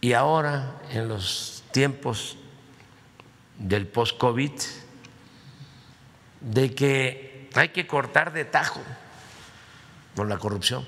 [0.00, 2.36] y ahora en los tiempos
[3.62, 4.52] del post-COVID?
[6.40, 8.80] De que hay que cortar de tajo
[10.16, 10.86] con la corrupción.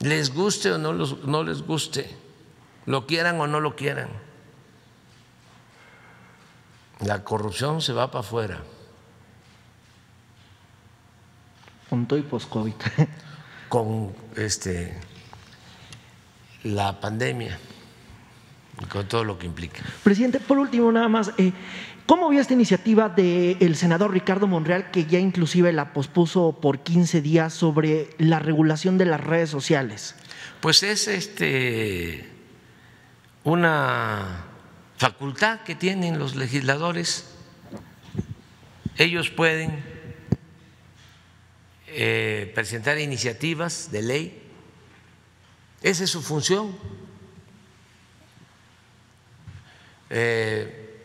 [0.00, 2.14] Les guste o no, no les guste,
[2.86, 4.08] lo quieran o no lo quieran.
[7.00, 8.62] La corrupción se va para afuera.
[11.90, 12.74] Punto y post-COVID.
[13.68, 14.98] Con este,
[16.62, 17.58] la pandemia
[18.90, 19.82] con todo lo que implica.
[20.02, 21.52] Presidente, por último, nada más, eh,
[22.04, 27.22] ¿cómo vio esta iniciativa del senador Ricardo Monreal, que ya inclusive la pospuso por 15
[27.22, 30.14] días sobre la regulación de las redes sociales?
[30.60, 32.28] Pues es este
[33.44, 34.44] una
[34.96, 37.26] facultad que tienen los legisladores.
[38.96, 39.84] Ellos pueden
[41.88, 44.42] eh, presentar iniciativas de ley.
[45.82, 46.76] Esa es su función
[50.10, 51.04] eh,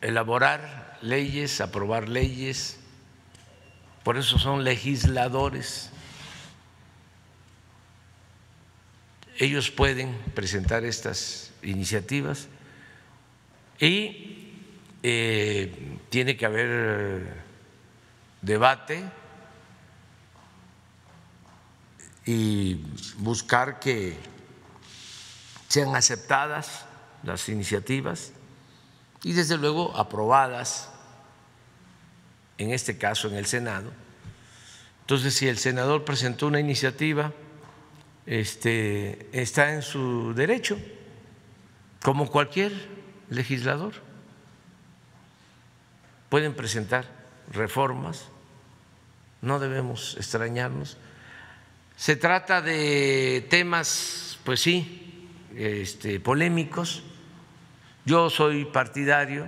[0.00, 2.78] elaborar leyes, aprobar leyes,
[4.02, 5.90] por eso son legisladores.
[9.38, 12.48] Ellos pueden presentar estas iniciativas
[13.78, 14.52] y
[15.02, 17.40] eh, tiene que haber
[18.42, 19.04] debate
[22.26, 22.74] y
[23.18, 24.16] buscar que
[25.70, 26.84] sean aceptadas
[27.22, 28.32] las iniciativas
[29.22, 30.90] y desde luego aprobadas,
[32.58, 33.92] en este caso en el Senado.
[35.02, 37.32] Entonces, si el senador presentó una iniciativa,
[38.26, 40.76] este, está en su derecho
[42.02, 42.72] como cualquier
[43.28, 43.94] legislador.
[46.28, 47.06] Pueden presentar
[47.52, 48.24] reformas,
[49.40, 50.96] no debemos extrañarnos.
[51.96, 55.09] Se trata de temas, pues sí,
[55.56, 57.02] este, polémicos.
[58.04, 59.46] Yo soy partidario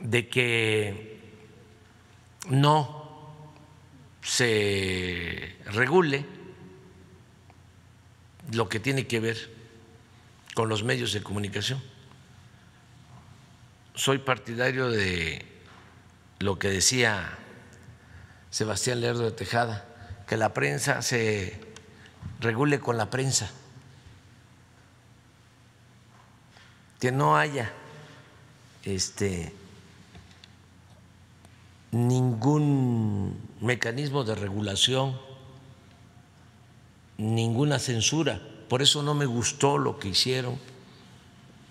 [0.00, 1.20] de que
[2.48, 3.02] no
[4.22, 6.24] se regule
[8.52, 9.50] lo que tiene que ver
[10.54, 11.82] con los medios de comunicación.
[13.94, 15.44] Soy partidario de
[16.38, 17.38] lo que decía
[18.50, 19.86] Sebastián Lerdo de Tejada,
[20.26, 21.58] que la prensa se
[22.40, 23.50] regule con la prensa,
[27.02, 27.68] que no haya
[28.84, 29.52] este
[31.90, 35.18] ningún mecanismo de regulación,
[37.18, 38.40] ninguna censura.
[38.68, 40.60] Por eso no me gustó lo que hicieron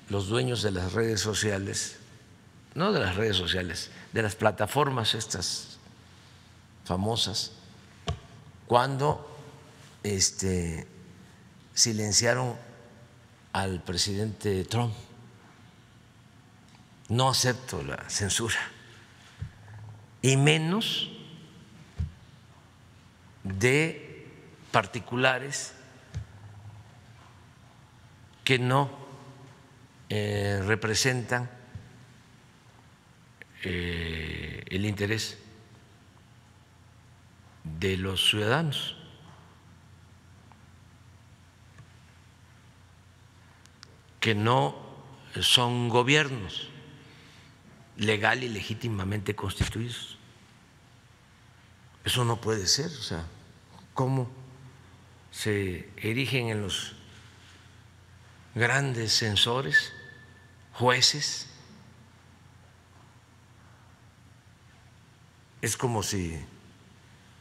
[0.10, 1.96] los dueños de las redes sociales,
[2.76, 5.78] no de las redes sociales, de las plataformas estas
[6.84, 7.54] famosas,
[8.68, 9.34] cuando
[10.04, 10.86] este,
[11.74, 12.54] silenciaron
[13.54, 14.92] al presidente Trump.
[17.12, 18.58] No acepto la censura
[20.22, 21.10] y menos
[23.44, 24.30] de
[24.72, 25.74] particulares
[28.46, 28.90] que no
[30.08, 31.52] eh, representan
[33.66, 35.38] eh, el interés
[37.66, 38.96] de los ciudadanos.
[44.22, 44.76] que no
[45.42, 46.71] son gobiernos
[48.02, 50.18] legal y legítimamente constituidos.
[52.04, 53.26] Eso no puede ser, o sea,
[53.94, 54.30] ¿cómo
[55.30, 56.96] se erigen en los
[58.56, 59.94] grandes censores,
[60.74, 61.48] jueces?
[65.62, 66.44] Es como si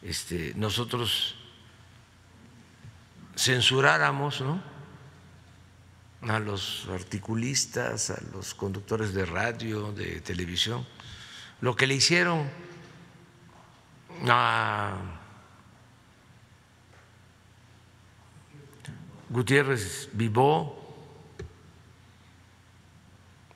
[0.02, 1.36] este, nosotros
[3.34, 4.62] censuráramos ¿no?
[6.22, 10.86] A los articulistas, a los conductores de radio, de televisión,
[11.60, 12.48] lo que le hicieron
[14.28, 14.96] a
[19.30, 20.76] Gutiérrez Vivó,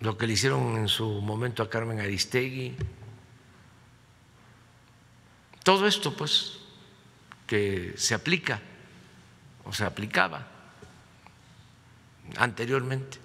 [0.01, 2.77] lo que le hicieron en su momento a Carmen Aristegui,
[5.63, 6.61] todo esto pues
[7.47, 8.61] que se aplica
[9.65, 10.54] o se aplicaba
[12.37, 13.19] anteriormente.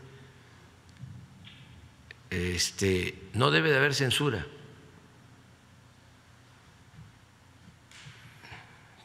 [2.29, 4.45] Este, no debe de haber censura.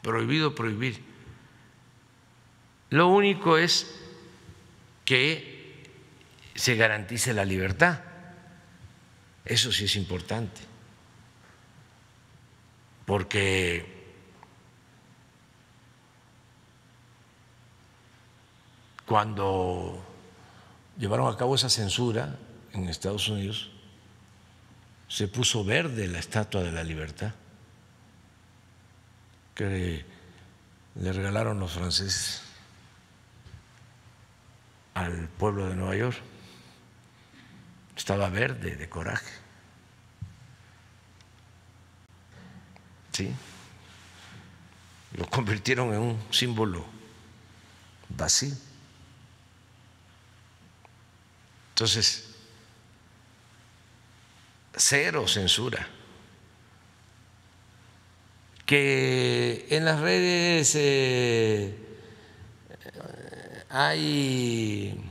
[0.03, 1.03] Prohibido prohibir.
[2.91, 4.01] Lo único es
[5.05, 5.83] que
[6.55, 8.01] se garantice la libertad.
[9.45, 10.61] Eso sí es importante.
[13.07, 13.94] Porque
[19.07, 20.03] cuando
[20.99, 22.37] llevaron a cabo esa censura
[22.73, 23.71] en Estados Unidos,
[25.09, 27.33] se puso verde la Estatua de la Libertad
[29.55, 30.05] que
[30.95, 32.43] le regalaron los franceses
[34.95, 36.17] al pueblo de Nueva York.
[37.97, 39.31] Estaba verde de coraje.
[43.13, 43.33] Sí.
[45.17, 46.85] Lo convirtieron en un símbolo
[48.09, 48.55] vacío.
[51.75, 52.29] Entonces,
[54.77, 55.89] cero censura.
[58.65, 61.77] Que en las redes eh,
[63.71, 65.05] hay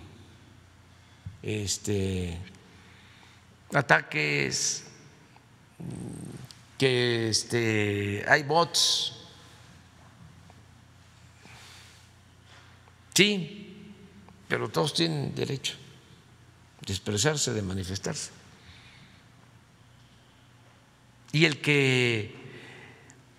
[1.41, 2.39] este,
[3.73, 4.85] ataques,
[6.77, 9.17] que este, hay bots.
[13.13, 13.95] Sí,
[14.47, 15.82] pero todos tienen derecho
[16.85, 18.31] de expresarse, de manifestarse.
[21.31, 22.35] Y el que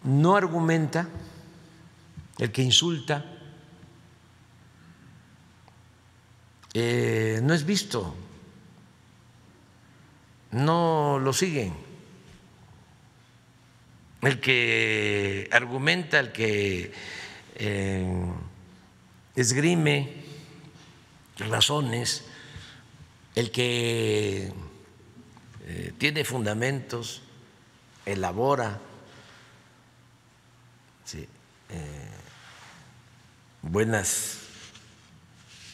[0.02, 1.08] no argumenta,
[2.38, 3.24] el que insulta,
[6.72, 8.14] eh, no es visto,
[10.50, 11.74] no lo siguen.
[14.22, 16.92] El que argumenta, el que
[17.56, 18.32] eh,
[19.36, 20.24] esgrime
[21.36, 22.24] razones,
[23.34, 24.52] el que
[25.66, 27.22] eh, tiene fundamentos,
[28.06, 28.80] elabora
[31.70, 32.10] eh,
[33.62, 34.38] buenas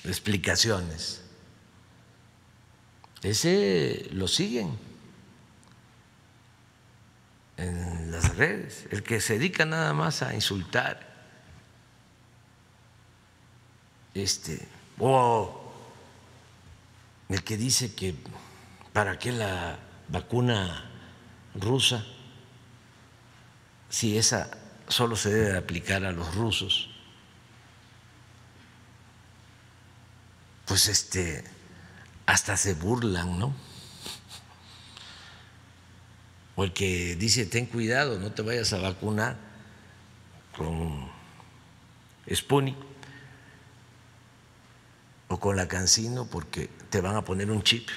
[0.04, 1.22] explicaciones,
[3.22, 4.78] ese lo siguen
[7.58, 11.10] en las redes, el que se dedica nada más a insultar,
[14.14, 14.66] este,
[14.98, 15.59] o
[17.30, 18.14] el que dice que
[18.92, 19.78] para qué la
[20.08, 20.90] vacuna
[21.54, 22.04] rusa,
[23.88, 24.50] si esa
[24.88, 26.90] solo se debe aplicar a los rusos,
[30.66, 31.44] pues este
[32.26, 33.54] hasta se burlan, ¿no?
[36.56, 39.36] O el que dice, ten cuidado, no te vayas a vacunar
[40.56, 41.08] con
[42.32, 42.76] Sputnik
[45.28, 47.88] o con la Cancino porque te van a poner un chip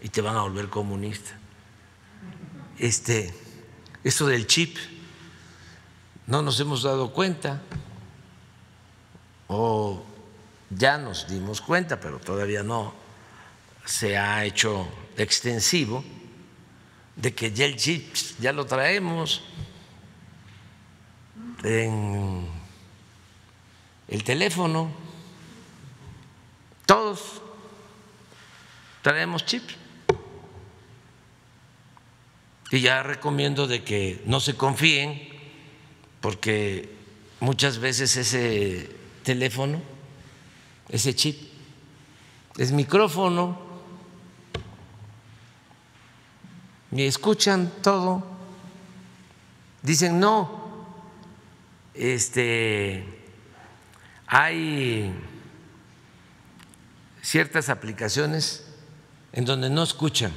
[0.00, 1.38] y te van a volver comunista.
[2.78, 3.32] Este,
[4.02, 4.76] esto del chip,
[6.26, 7.62] no nos hemos dado cuenta
[9.46, 10.04] o
[10.70, 12.94] ya nos dimos cuenta, pero todavía no
[13.84, 16.04] se ha hecho extensivo
[17.16, 19.42] de que ya el chip ya lo traemos
[21.62, 22.48] en
[24.08, 24.90] el teléfono,
[26.86, 27.43] todos
[29.04, 29.62] traemos chip.
[32.70, 35.28] Y ya recomiendo de que no se confíen
[36.22, 36.88] porque
[37.38, 38.90] muchas veces ese
[39.22, 39.82] teléfono,
[40.88, 41.38] ese chip,
[42.56, 43.60] es micrófono
[46.90, 48.26] y escuchan todo,
[49.82, 50.86] dicen no,
[51.92, 53.04] este,
[54.26, 55.12] hay
[57.20, 58.63] ciertas aplicaciones
[59.34, 60.32] en donde no escuchan,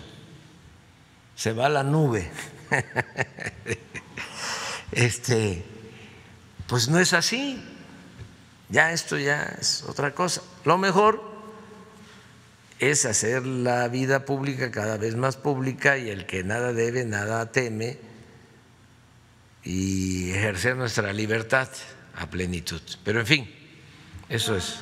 [1.36, 2.30] se va la nube.
[4.90, 5.66] Este,
[6.66, 7.62] pues no es así.
[8.70, 10.42] Ya esto ya es otra cosa.
[10.64, 11.22] Lo mejor
[12.80, 17.52] es hacer la vida pública cada vez más pública y el que nada debe, nada
[17.52, 18.00] teme
[19.62, 21.68] y ejercer nuestra libertad
[22.16, 22.82] a plenitud.
[23.04, 23.56] Pero en fin,
[24.30, 24.78] eso es,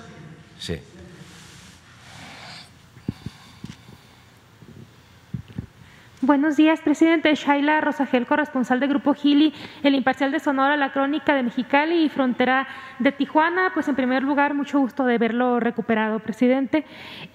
[0.60, 0.80] sí.
[6.26, 7.36] Buenos días, presidente.
[7.36, 9.54] Shaila Rosagel, corresponsal de Grupo Gili,
[9.84, 12.68] El Imparcial de Sonora, La Crónica de Mexicali y Frontera
[12.98, 13.70] de Tijuana.
[13.76, 16.84] Pues en primer lugar, mucho gusto de verlo recuperado, presidente.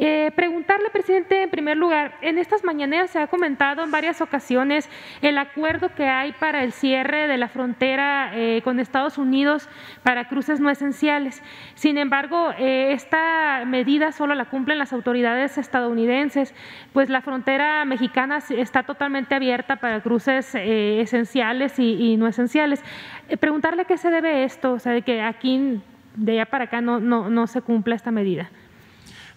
[0.01, 4.91] Eh, preguntarle, presidente, en primer lugar, en estas mañaneras se ha comentado en varias ocasiones
[5.23, 9.69] el acuerdo que hay para el cierre de la frontera eh, con Estados Unidos
[10.03, 11.45] para cruces no esenciales.
[11.75, 16.53] Sin embargo, eh, esta medida solo la cumplen las autoridades estadounidenses,
[16.93, 22.81] pues la frontera mexicana está totalmente abierta para cruces eh, esenciales y, no esenciales.
[23.29, 25.81] Eh, preguntarle qué se debe esto, o sea, de que aquí,
[26.15, 28.51] de allá para acá, no, no, se cumpla esta medida.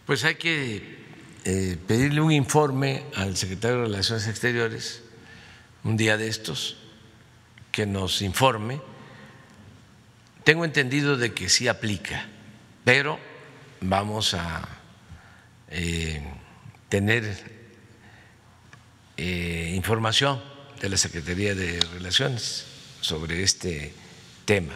[0.05, 0.97] Pues hay que
[1.45, 5.03] eh, pedirle un informe al secretario de Relaciones Exteriores
[5.83, 6.77] un día de estos
[7.71, 8.81] que nos informe.
[10.43, 12.25] Tengo entendido de que sí aplica,
[12.83, 13.19] pero
[13.81, 14.67] vamos a
[16.89, 17.52] tener
[19.17, 20.41] eh, información
[20.81, 22.65] de la Secretaría de Relaciones
[23.01, 23.93] sobre este
[24.45, 24.73] tema.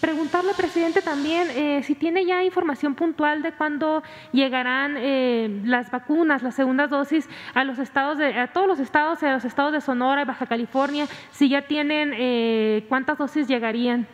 [0.00, 4.02] Preguntarle, presidente, también eh, si tiene ya información puntual de cuándo
[4.32, 9.22] llegarán eh, las vacunas, las segundas dosis a los estados, de, a todos los estados,
[9.22, 14.06] a los estados de Sonora y Baja California, si ya tienen cuántas dosis llegarían.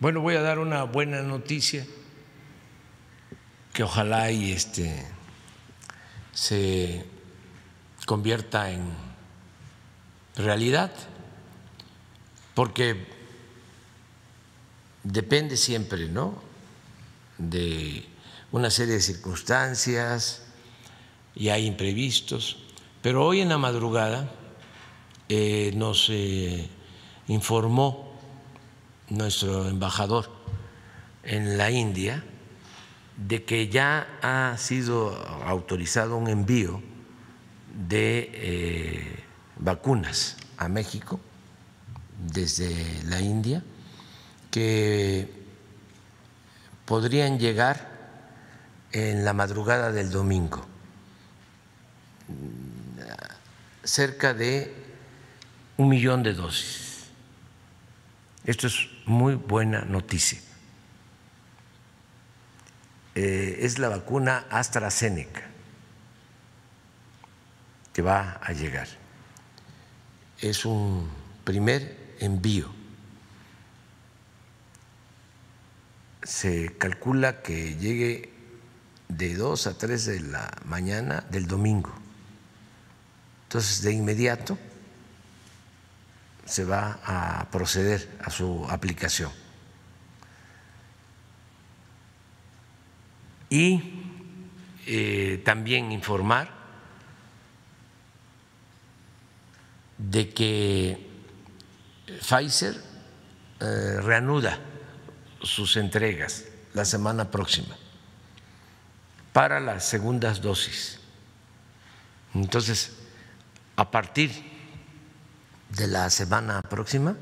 [0.00, 1.86] Bueno, voy a dar una buena noticia
[3.72, 5.06] que ojalá y este
[6.32, 7.04] se
[8.12, 8.82] convierta en
[10.36, 10.92] realidad,
[12.52, 13.06] porque
[15.02, 16.34] depende siempre, ¿no?
[17.38, 18.04] De
[18.50, 20.42] una serie de circunstancias
[21.34, 22.58] y hay imprevistos,
[23.00, 24.30] pero hoy en la madrugada
[25.30, 26.68] eh, nos eh,
[27.28, 28.20] informó
[29.08, 30.30] nuestro embajador
[31.22, 32.22] en la India
[33.16, 36.91] de que ya ha sido autorizado un envío
[37.72, 39.24] de eh,
[39.56, 41.20] vacunas a México
[42.18, 43.62] desde la India
[44.50, 45.28] que
[46.84, 47.90] podrían llegar
[48.92, 50.66] en la madrugada del domingo,
[53.82, 54.74] cerca de
[55.78, 57.06] un millón de dosis.
[58.44, 60.38] Esto es muy buena noticia.
[63.14, 65.51] Eh, es la vacuna AstraZeneca
[67.92, 68.88] que va a llegar.
[70.40, 71.08] Es un
[71.44, 72.72] primer envío.
[76.22, 78.32] Se calcula que llegue
[79.08, 81.92] de 2 a 3 de la mañana del domingo.
[83.44, 84.58] Entonces, de inmediato
[86.44, 89.30] se va a proceder a su aplicación.
[93.50, 94.02] Y
[94.86, 96.61] eh, también informar
[100.10, 101.10] de que
[102.20, 102.74] Pfizer
[103.60, 104.58] eh, reanuda
[105.42, 106.44] sus entregas
[106.74, 107.76] la semana próxima
[109.32, 110.98] para las segundas dosis.
[112.34, 112.92] Entonces,
[113.76, 114.30] a partir
[115.70, 117.16] de la semana próxima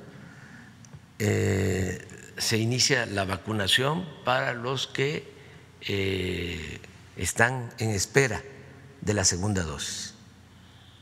[1.19, 2.07] eh,
[2.39, 5.33] se inicia la vacunación para los que
[5.83, 6.81] eh,
[7.17, 8.43] están en espera
[9.01, 10.15] de la segunda dosis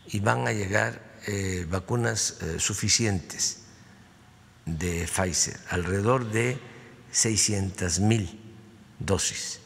[0.08, 3.58] y van a llegar eh, vacunas suficientes
[4.64, 6.58] de Pfizer, alrededor de
[7.12, 8.40] 600 mil
[8.98, 9.60] dosis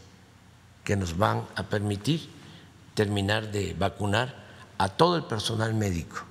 [0.85, 2.29] que nos van a permitir
[2.95, 4.35] terminar de vacunar
[4.79, 6.25] a todo el personal médico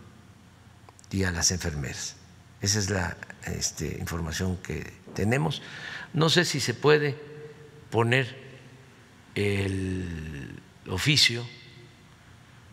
[1.10, 2.16] y a las enfermeras.
[2.62, 5.62] Esa es la este, información que tenemos.
[6.14, 7.18] No sé si se puede
[7.90, 8.38] poner
[9.36, 11.46] el oficio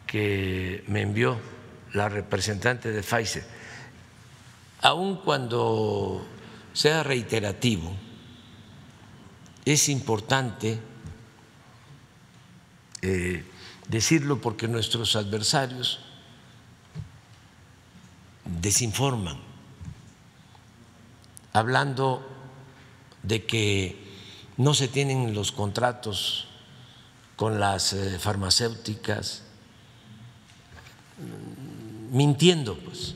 [0.07, 1.39] que me envió
[1.93, 3.45] la representante de Pfizer,
[4.83, 6.25] aun cuando
[6.73, 7.95] sea reiterativo,
[9.65, 10.79] es importante
[13.03, 13.45] eh,
[13.89, 16.01] decirlo porque nuestros adversarios
[18.45, 19.39] desinforman,
[21.53, 22.27] hablando
[23.23, 24.09] de que
[24.57, 26.49] no se tienen los contratos
[27.37, 29.43] con las eh, farmacéuticas,
[32.11, 33.15] mintiendo, pues.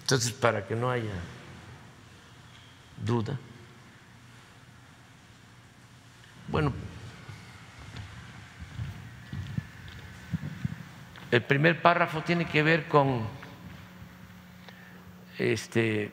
[0.00, 1.12] Entonces, para que no haya
[3.04, 3.38] duda,
[6.48, 6.72] bueno,
[11.34, 13.22] El primer párrafo tiene que ver con
[15.36, 16.12] este,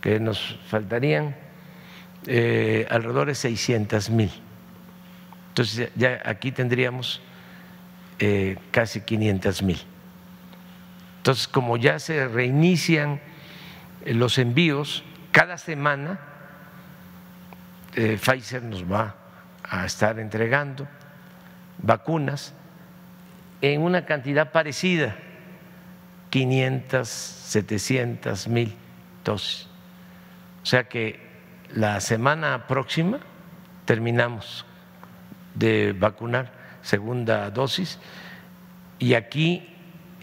[0.00, 1.43] que nos faltarían
[2.26, 4.30] eh, alrededor de 600 mil.
[5.48, 7.20] Entonces ya aquí tendríamos
[8.18, 9.80] eh, casi 500 mil.
[11.18, 13.20] Entonces, como ya se reinician
[14.04, 15.04] los envíos
[15.34, 16.20] cada semana.
[17.96, 19.16] Eh, Pfizer nos va
[19.62, 20.86] a estar entregando
[21.78, 22.54] vacunas
[23.60, 25.16] en una cantidad parecida,
[26.30, 28.74] 500, 700 mil
[29.24, 29.68] dosis.
[30.62, 31.20] O sea que
[31.74, 33.18] la semana próxima
[33.84, 34.64] terminamos
[35.54, 36.52] de vacunar
[36.82, 37.98] segunda dosis
[38.98, 39.68] y aquí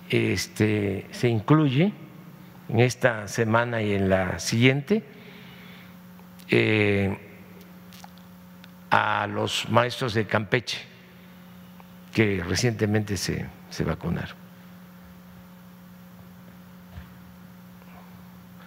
[0.10, 1.92] este, se incluye
[2.70, 5.04] en esta semana y en la siguiente
[6.50, 7.18] eh,
[8.90, 10.80] a los maestros de Campeche
[12.14, 13.48] que recientemente se,
[13.86, 14.36] vacunaron.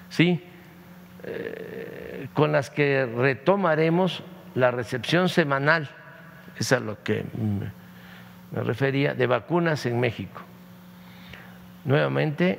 [0.08, 0.42] Sí,
[1.24, 4.22] eh, con las que retomaremos
[4.54, 5.90] la recepción semanal,
[6.58, 7.24] es a lo que
[8.52, 10.42] me refería, de vacunas en México
[11.84, 12.58] nuevamente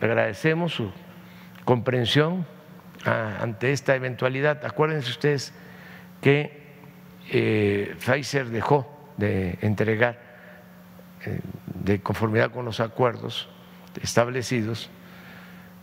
[0.00, 0.92] agradecemos su
[1.64, 2.46] comprensión
[3.04, 4.64] ante esta eventualidad.
[4.64, 5.52] Acuérdense ustedes
[6.20, 6.68] que
[7.30, 10.18] eh, Pfizer dejó de entregar
[11.24, 13.48] eh, de conformidad con los acuerdos
[14.00, 14.90] establecidos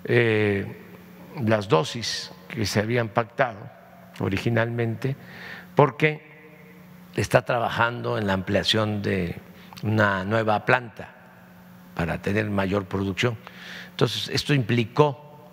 [0.06, 0.82] eh,
[1.42, 3.70] las dosis que se habían pactado
[4.20, 5.16] originalmente
[5.76, 6.36] porque
[7.16, 9.36] está trabajando en la ampliación de
[9.84, 11.14] una nueva planta
[11.96, 13.38] para tener mayor producción.
[13.92, 15.50] Entonces, esto implicó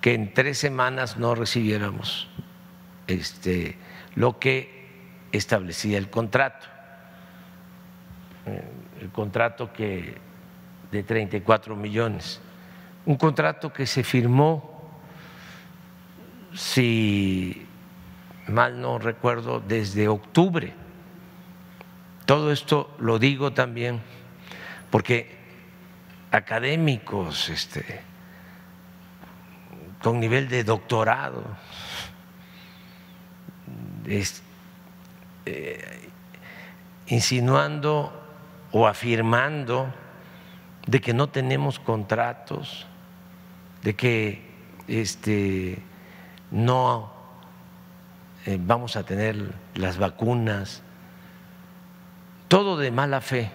[0.00, 2.28] que en tres semanas no recibiéramos
[3.06, 3.76] este,
[4.14, 4.88] lo que
[5.32, 6.66] establecía el contrato,
[8.46, 8.62] eh,
[9.00, 10.16] el contrato que
[10.90, 12.40] de 34 millones,
[13.06, 14.77] un contrato que se firmó,
[16.54, 17.66] si
[18.48, 20.72] mal no recuerdo, desde octubre.
[22.26, 24.00] Todo esto lo digo también
[24.90, 25.36] porque
[26.30, 28.00] académicos, este,
[30.02, 31.44] con nivel de doctorado,
[35.46, 36.10] eh,
[37.06, 38.12] insinuando
[38.72, 39.92] o afirmando
[40.86, 42.86] de que no tenemos contratos,
[43.82, 44.48] de que
[44.86, 45.82] este,
[46.50, 47.12] no
[48.46, 50.82] eh, vamos a tener las vacunas,
[52.48, 53.50] todo de mala fe,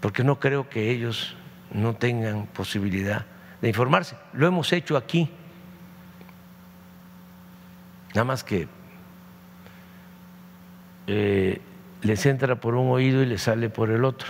[0.00, 1.36] porque no creo que ellos
[1.72, 3.24] no tengan posibilidad
[3.60, 4.16] de informarse.
[4.32, 5.30] Lo hemos hecho aquí.
[8.14, 8.68] Nada más que
[11.06, 11.60] eh,
[12.02, 14.28] les entra por un oído y les sale por el otro.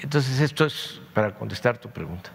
[0.00, 2.30] Entonces esto es para contestar tu pregunta.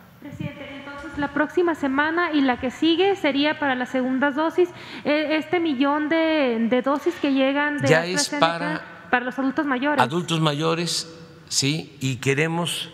[1.18, 4.70] La próxima semana y la que sigue sería para las segundas dosis.
[5.05, 10.01] E, este millón de, dosis que llegan de ya es para, para los adultos mayores.
[10.01, 11.14] Adultos mayores,
[11.47, 12.89] sí, y queremos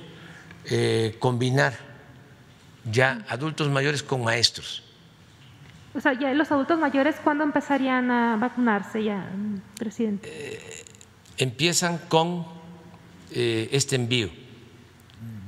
[0.65, 1.74] eh, combinar
[2.91, 4.84] ya adultos mayores con maestros.
[5.95, 9.28] O sea, ya los adultos mayores, ¿cuándo empezarían a vacunarse ya,
[9.78, 10.30] presidente?
[10.32, 10.86] Eh,
[11.38, 12.45] empiezan con
[13.32, 14.30] eh, este envío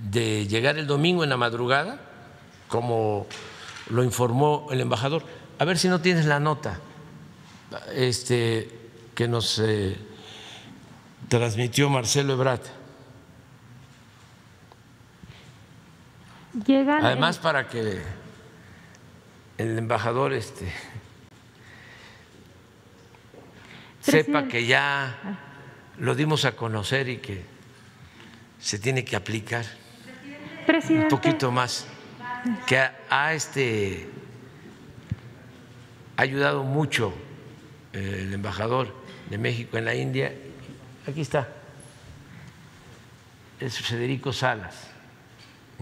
[0.10, 2.02] de llegar el domingo en la madrugada,
[2.72, 3.28] como
[3.90, 5.26] lo informó el embajador.
[5.60, 6.80] A ver si no tienes la nota
[7.94, 8.70] este,
[9.14, 9.62] que nos
[11.28, 12.82] transmitió Marcelo Ebrat
[17.02, 18.02] Además, para que
[19.58, 20.72] el embajador este,
[24.02, 25.40] sepa que ya
[25.98, 27.46] lo dimos a conocer y que
[28.60, 29.66] se tiene que aplicar
[30.90, 31.88] un poquito más,
[32.66, 32.78] que
[33.10, 34.10] ha, este,
[36.18, 37.14] ayudado mucho
[37.94, 38.96] eh, el embajador
[39.30, 40.34] de México en la India.
[41.08, 41.48] Aquí está,
[43.60, 44.92] es Federico Salas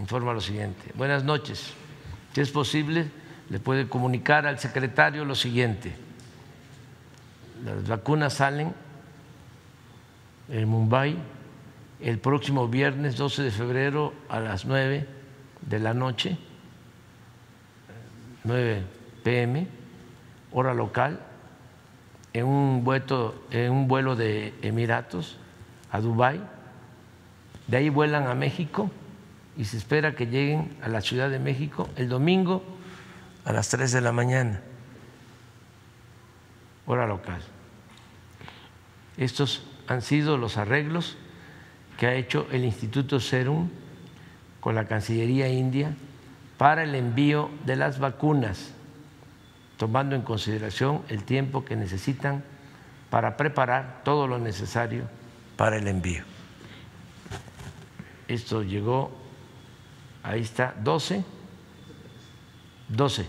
[0.00, 0.92] informa lo siguiente.
[0.94, 1.74] Buenas noches.
[2.34, 3.10] Si es posible,
[3.50, 5.94] le puede comunicar al secretario lo siguiente.
[7.64, 8.72] Las vacunas salen
[10.48, 11.16] en Mumbai
[12.00, 15.06] el próximo viernes 12 de febrero a las 9
[15.60, 16.38] de la noche,
[18.44, 18.82] 9
[19.22, 19.66] pm,
[20.52, 21.20] hora local,
[22.32, 25.36] en un, vuelo, de Emiratos
[25.90, 26.40] a Dubái.
[27.66, 28.90] De ahí vuelan a México
[29.56, 32.62] y se espera que lleguen a la Ciudad de México el domingo
[33.44, 34.60] a las 3 de la mañana,
[36.86, 37.42] hora local.
[39.16, 41.16] Estos han sido los arreglos
[41.98, 43.68] que ha hecho el Instituto Serum
[44.60, 45.94] con la Cancillería India
[46.60, 48.74] para el envío de las vacunas,
[49.78, 52.44] tomando en consideración el tiempo que necesitan
[53.08, 55.04] para preparar todo lo necesario
[55.56, 56.22] para el envío.
[58.28, 59.10] Esto llegó
[60.22, 61.24] Ahí está, 12.
[62.88, 63.26] 12.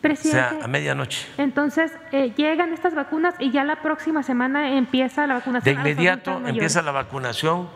[0.00, 1.26] Presidente, o sea, a medianoche.
[1.36, 5.74] Entonces, eh, llegan estas vacunas y ya la próxima semana empieza la vacunación.
[5.74, 7.68] De inmediato empieza la vacunación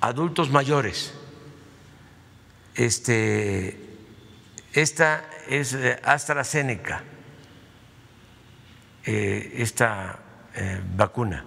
[0.00, 1.20] adultos mayores.
[2.74, 3.78] Este,
[4.72, 7.02] esta es eh, AstraZeneca,
[9.04, 10.20] eh, esta
[10.96, 11.44] vacuna.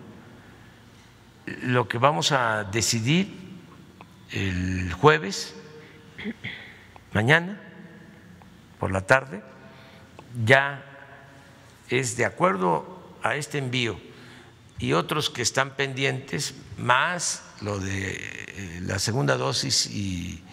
[1.63, 3.33] Lo que vamos a decidir
[4.31, 5.55] el jueves,
[7.13, 7.61] mañana,
[8.79, 9.41] por la tarde,
[10.45, 10.83] ya
[11.89, 13.99] es de acuerdo a este envío
[14.79, 20.43] y otros que están pendientes, más lo de eh, la segunda dosis y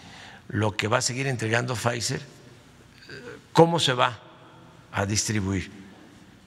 [0.49, 2.21] lo que va a seguir entregando Pfizer,
[3.51, 4.19] cómo se va
[4.91, 5.71] a distribuir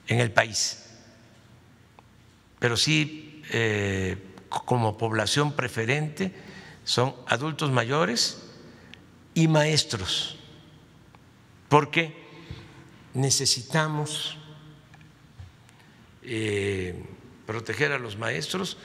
[0.06, 0.84] en el país.
[2.58, 4.16] pero sí eh,
[4.48, 6.32] como población preferente
[6.84, 8.42] son adultos mayores
[9.34, 10.38] y maestros,
[11.68, 12.14] porque
[13.14, 14.36] necesitamos
[16.22, 17.04] eh,
[17.46, 18.78] proteger a los maestros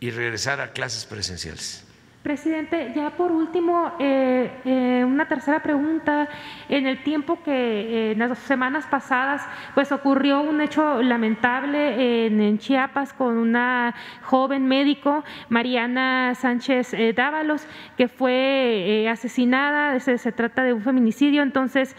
[0.00, 1.84] y regresar a clases presenciales.
[2.24, 6.26] Presidente, ya por último, eh, eh, una tercera pregunta.
[6.70, 12.58] En el tiempo que eh, en las semanas pasadas, pues ocurrió un hecho lamentable en,
[12.58, 17.66] Chiapas con una joven médico, Mariana Sánchez Dávalos,
[17.98, 20.00] que fue asesinada.
[20.00, 21.42] Se, se, trata de un feminicidio.
[21.42, 21.94] Entonces,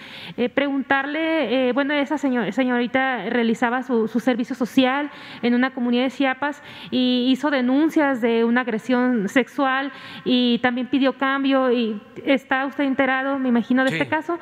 [0.55, 5.11] preguntarle, bueno, esa señorita realizaba su, su servicio social
[5.43, 9.91] en una comunidad de Chiapas y hizo denuncias de una agresión sexual
[10.24, 14.39] y también pidió cambio y está usted enterado, me imagino, de este caso.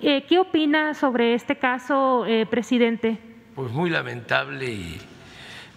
[0.00, 3.18] Eh, ¿Qué opina sobre este caso, eh, presidente?
[3.54, 5.00] Pues muy lamentable y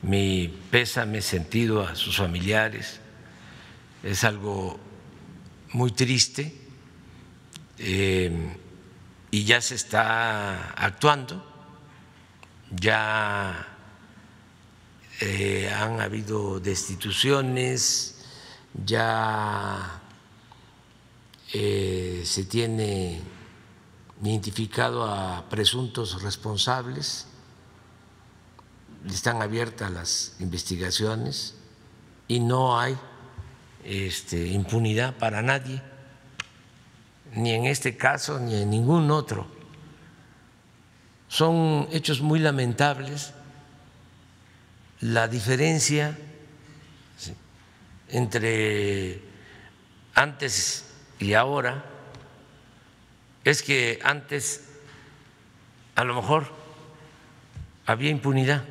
[0.01, 2.99] mi pésame sentido a sus familiares.
[4.03, 4.79] Es algo
[5.73, 6.53] muy triste
[7.77, 8.31] eh,
[9.31, 11.45] y ya se está actuando,
[12.71, 13.67] ya
[15.79, 18.16] han habido destituciones
[18.73, 20.01] ya
[21.53, 23.21] eh, se tiene
[24.21, 27.27] identificado a presuntos responsables,
[29.07, 31.55] están abiertas las investigaciones
[32.27, 32.97] y no hay
[33.83, 35.81] este, impunidad para nadie,
[37.33, 39.47] ni en este caso ni en ningún otro.
[41.27, 43.33] Son hechos muy lamentables.
[45.01, 46.17] La diferencia
[48.09, 49.21] entre
[50.13, 51.83] antes y ahora
[53.43, 54.67] es que antes
[55.95, 56.51] a lo mejor
[57.85, 58.63] había impunidad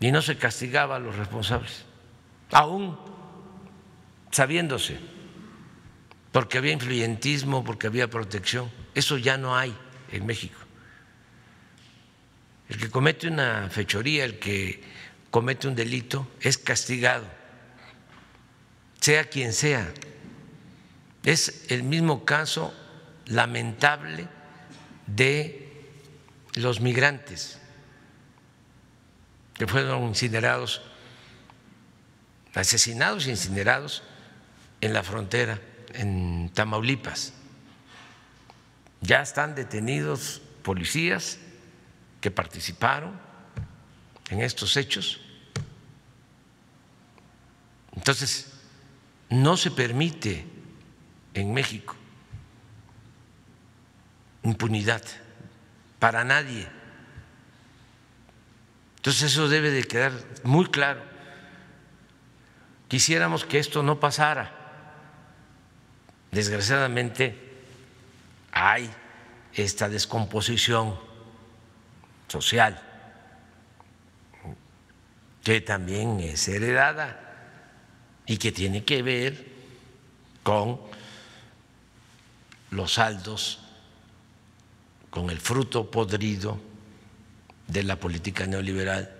[0.00, 1.84] y no se castigaba a los responsables,
[2.50, 2.98] aún
[4.30, 4.98] sabiéndose,
[6.32, 8.70] porque había influyentismo, porque había protección.
[8.94, 9.74] Eso ya no hay
[10.10, 10.58] en México.
[12.68, 14.82] El que comete una fechoría, el que
[15.34, 17.26] comete un delito es castigado,
[19.00, 19.92] sea quien sea.
[21.24, 22.72] Es el mismo caso
[23.26, 24.28] lamentable
[25.08, 25.90] de
[26.54, 27.58] los migrantes
[29.54, 30.82] que fueron incinerados,
[32.54, 34.04] asesinados e incinerados
[34.80, 35.60] en la frontera,
[35.94, 37.32] en Tamaulipas.
[39.00, 41.38] Ya están detenidos policías
[42.20, 43.18] que participaron
[44.30, 45.23] en estos hechos
[47.96, 48.52] entonces,
[49.30, 50.44] no se permite
[51.32, 51.96] en México
[54.42, 55.02] impunidad
[55.98, 56.68] para nadie.
[58.96, 61.02] Entonces eso debe de quedar muy claro.
[62.88, 64.52] Quisiéramos que esto no pasara.
[66.30, 67.38] Desgraciadamente
[68.52, 68.90] hay
[69.54, 70.98] esta descomposición
[72.28, 72.80] social
[75.42, 77.23] que también es heredada
[78.26, 79.46] y que tiene que ver
[80.42, 80.80] con
[82.70, 83.60] los saldos,
[85.10, 86.58] con el fruto podrido
[87.66, 89.10] de la política neoliberal,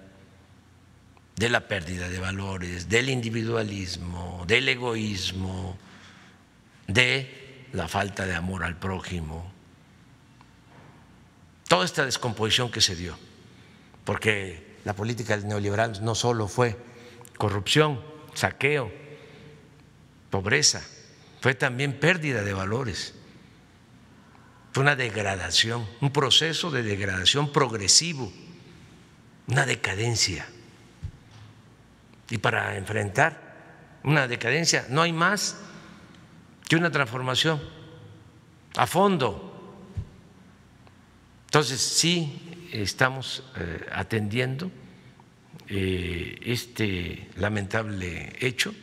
[1.37, 5.77] de la pérdida de valores, del individualismo, del egoísmo,
[6.87, 9.51] de la falta de amor al prójimo.
[11.69, 13.17] Toda esta descomposición que se dio,
[14.05, 16.77] porque la política neoliberal no solo fue
[17.37, 18.01] corrupción,
[18.35, 18.93] saqueo,
[20.31, 20.83] pobreza,
[21.41, 23.15] fue también pérdida de valores,
[24.73, 28.33] fue una degradación, un proceso de degradación progresivo,
[29.47, 30.47] una decadencia.
[32.31, 35.61] Y para enfrentar una decadencia no hay más
[36.69, 37.63] que una transformación
[38.77, 39.51] a fondo.
[41.47, 44.71] Entonces sí estamos eh, atendiendo
[45.69, 48.75] eh, este lamentable hecho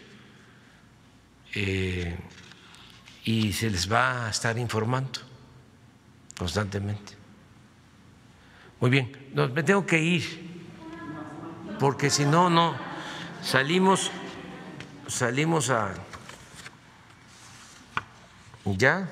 [1.53, 2.15] eh,
[3.23, 5.19] y se les va a estar informando
[6.37, 7.13] constantemente.
[8.79, 9.11] Muy bien,
[9.53, 10.51] me tengo que ir
[11.79, 12.75] porque si no, no
[13.41, 14.11] salimos,
[15.07, 15.93] salimos a
[18.65, 19.09] ya,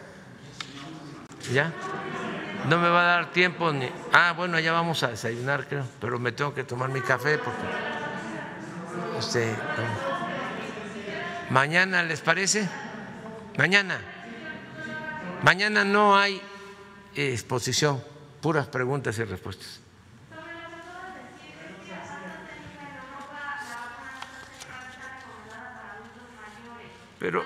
[1.52, 1.74] ya.
[2.68, 3.90] No me va a dar tiempo ni.
[4.14, 5.86] Ah, bueno, ya vamos a desayunar, creo.
[6.02, 7.62] Pero me tengo que tomar mi café porque.
[9.18, 11.50] Este, ah.
[11.50, 12.68] mañana, ¿les parece?
[13.58, 14.00] Mañana.
[15.42, 16.42] Mañana no hay
[17.16, 18.04] exposición,
[18.42, 19.80] puras preguntas y respuestas.
[27.20, 27.44] Pero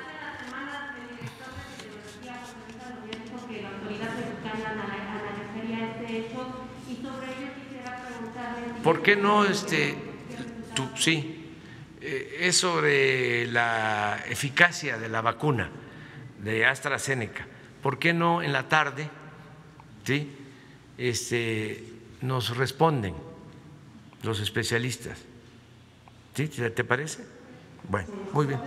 [8.83, 9.95] ¿Por qué no, este,
[10.75, 11.55] tú, sí,
[12.01, 15.71] eh, es sobre la eficacia de la vacuna
[16.39, 17.47] de AstraZeneca?
[17.81, 19.09] ¿Por qué no en la tarde,
[20.03, 20.35] sí,
[20.97, 21.83] este,
[22.21, 23.15] nos responden
[24.21, 25.17] los especialistas?
[26.33, 26.49] ¿Sí?
[26.49, 27.25] ¿Te parece?
[27.87, 28.59] Bueno, muy bien.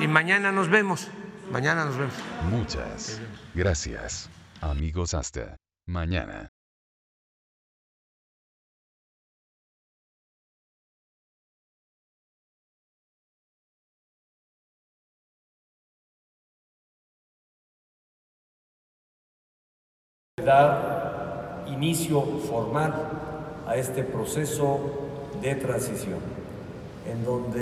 [0.00, 1.08] Y mañana nos vemos.
[1.50, 2.14] Mañana nos vemos.
[2.50, 3.20] Muchas
[3.54, 4.28] gracias,
[4.60, 5.14] amigos.
[5.14, 6.50] Hasta mañana.
[20.40, 22.92] Dar inicio formal
[23.66, 24.80] a este proceso
[25.40, 26.18] de transición,
[27.10, 27.48] en donde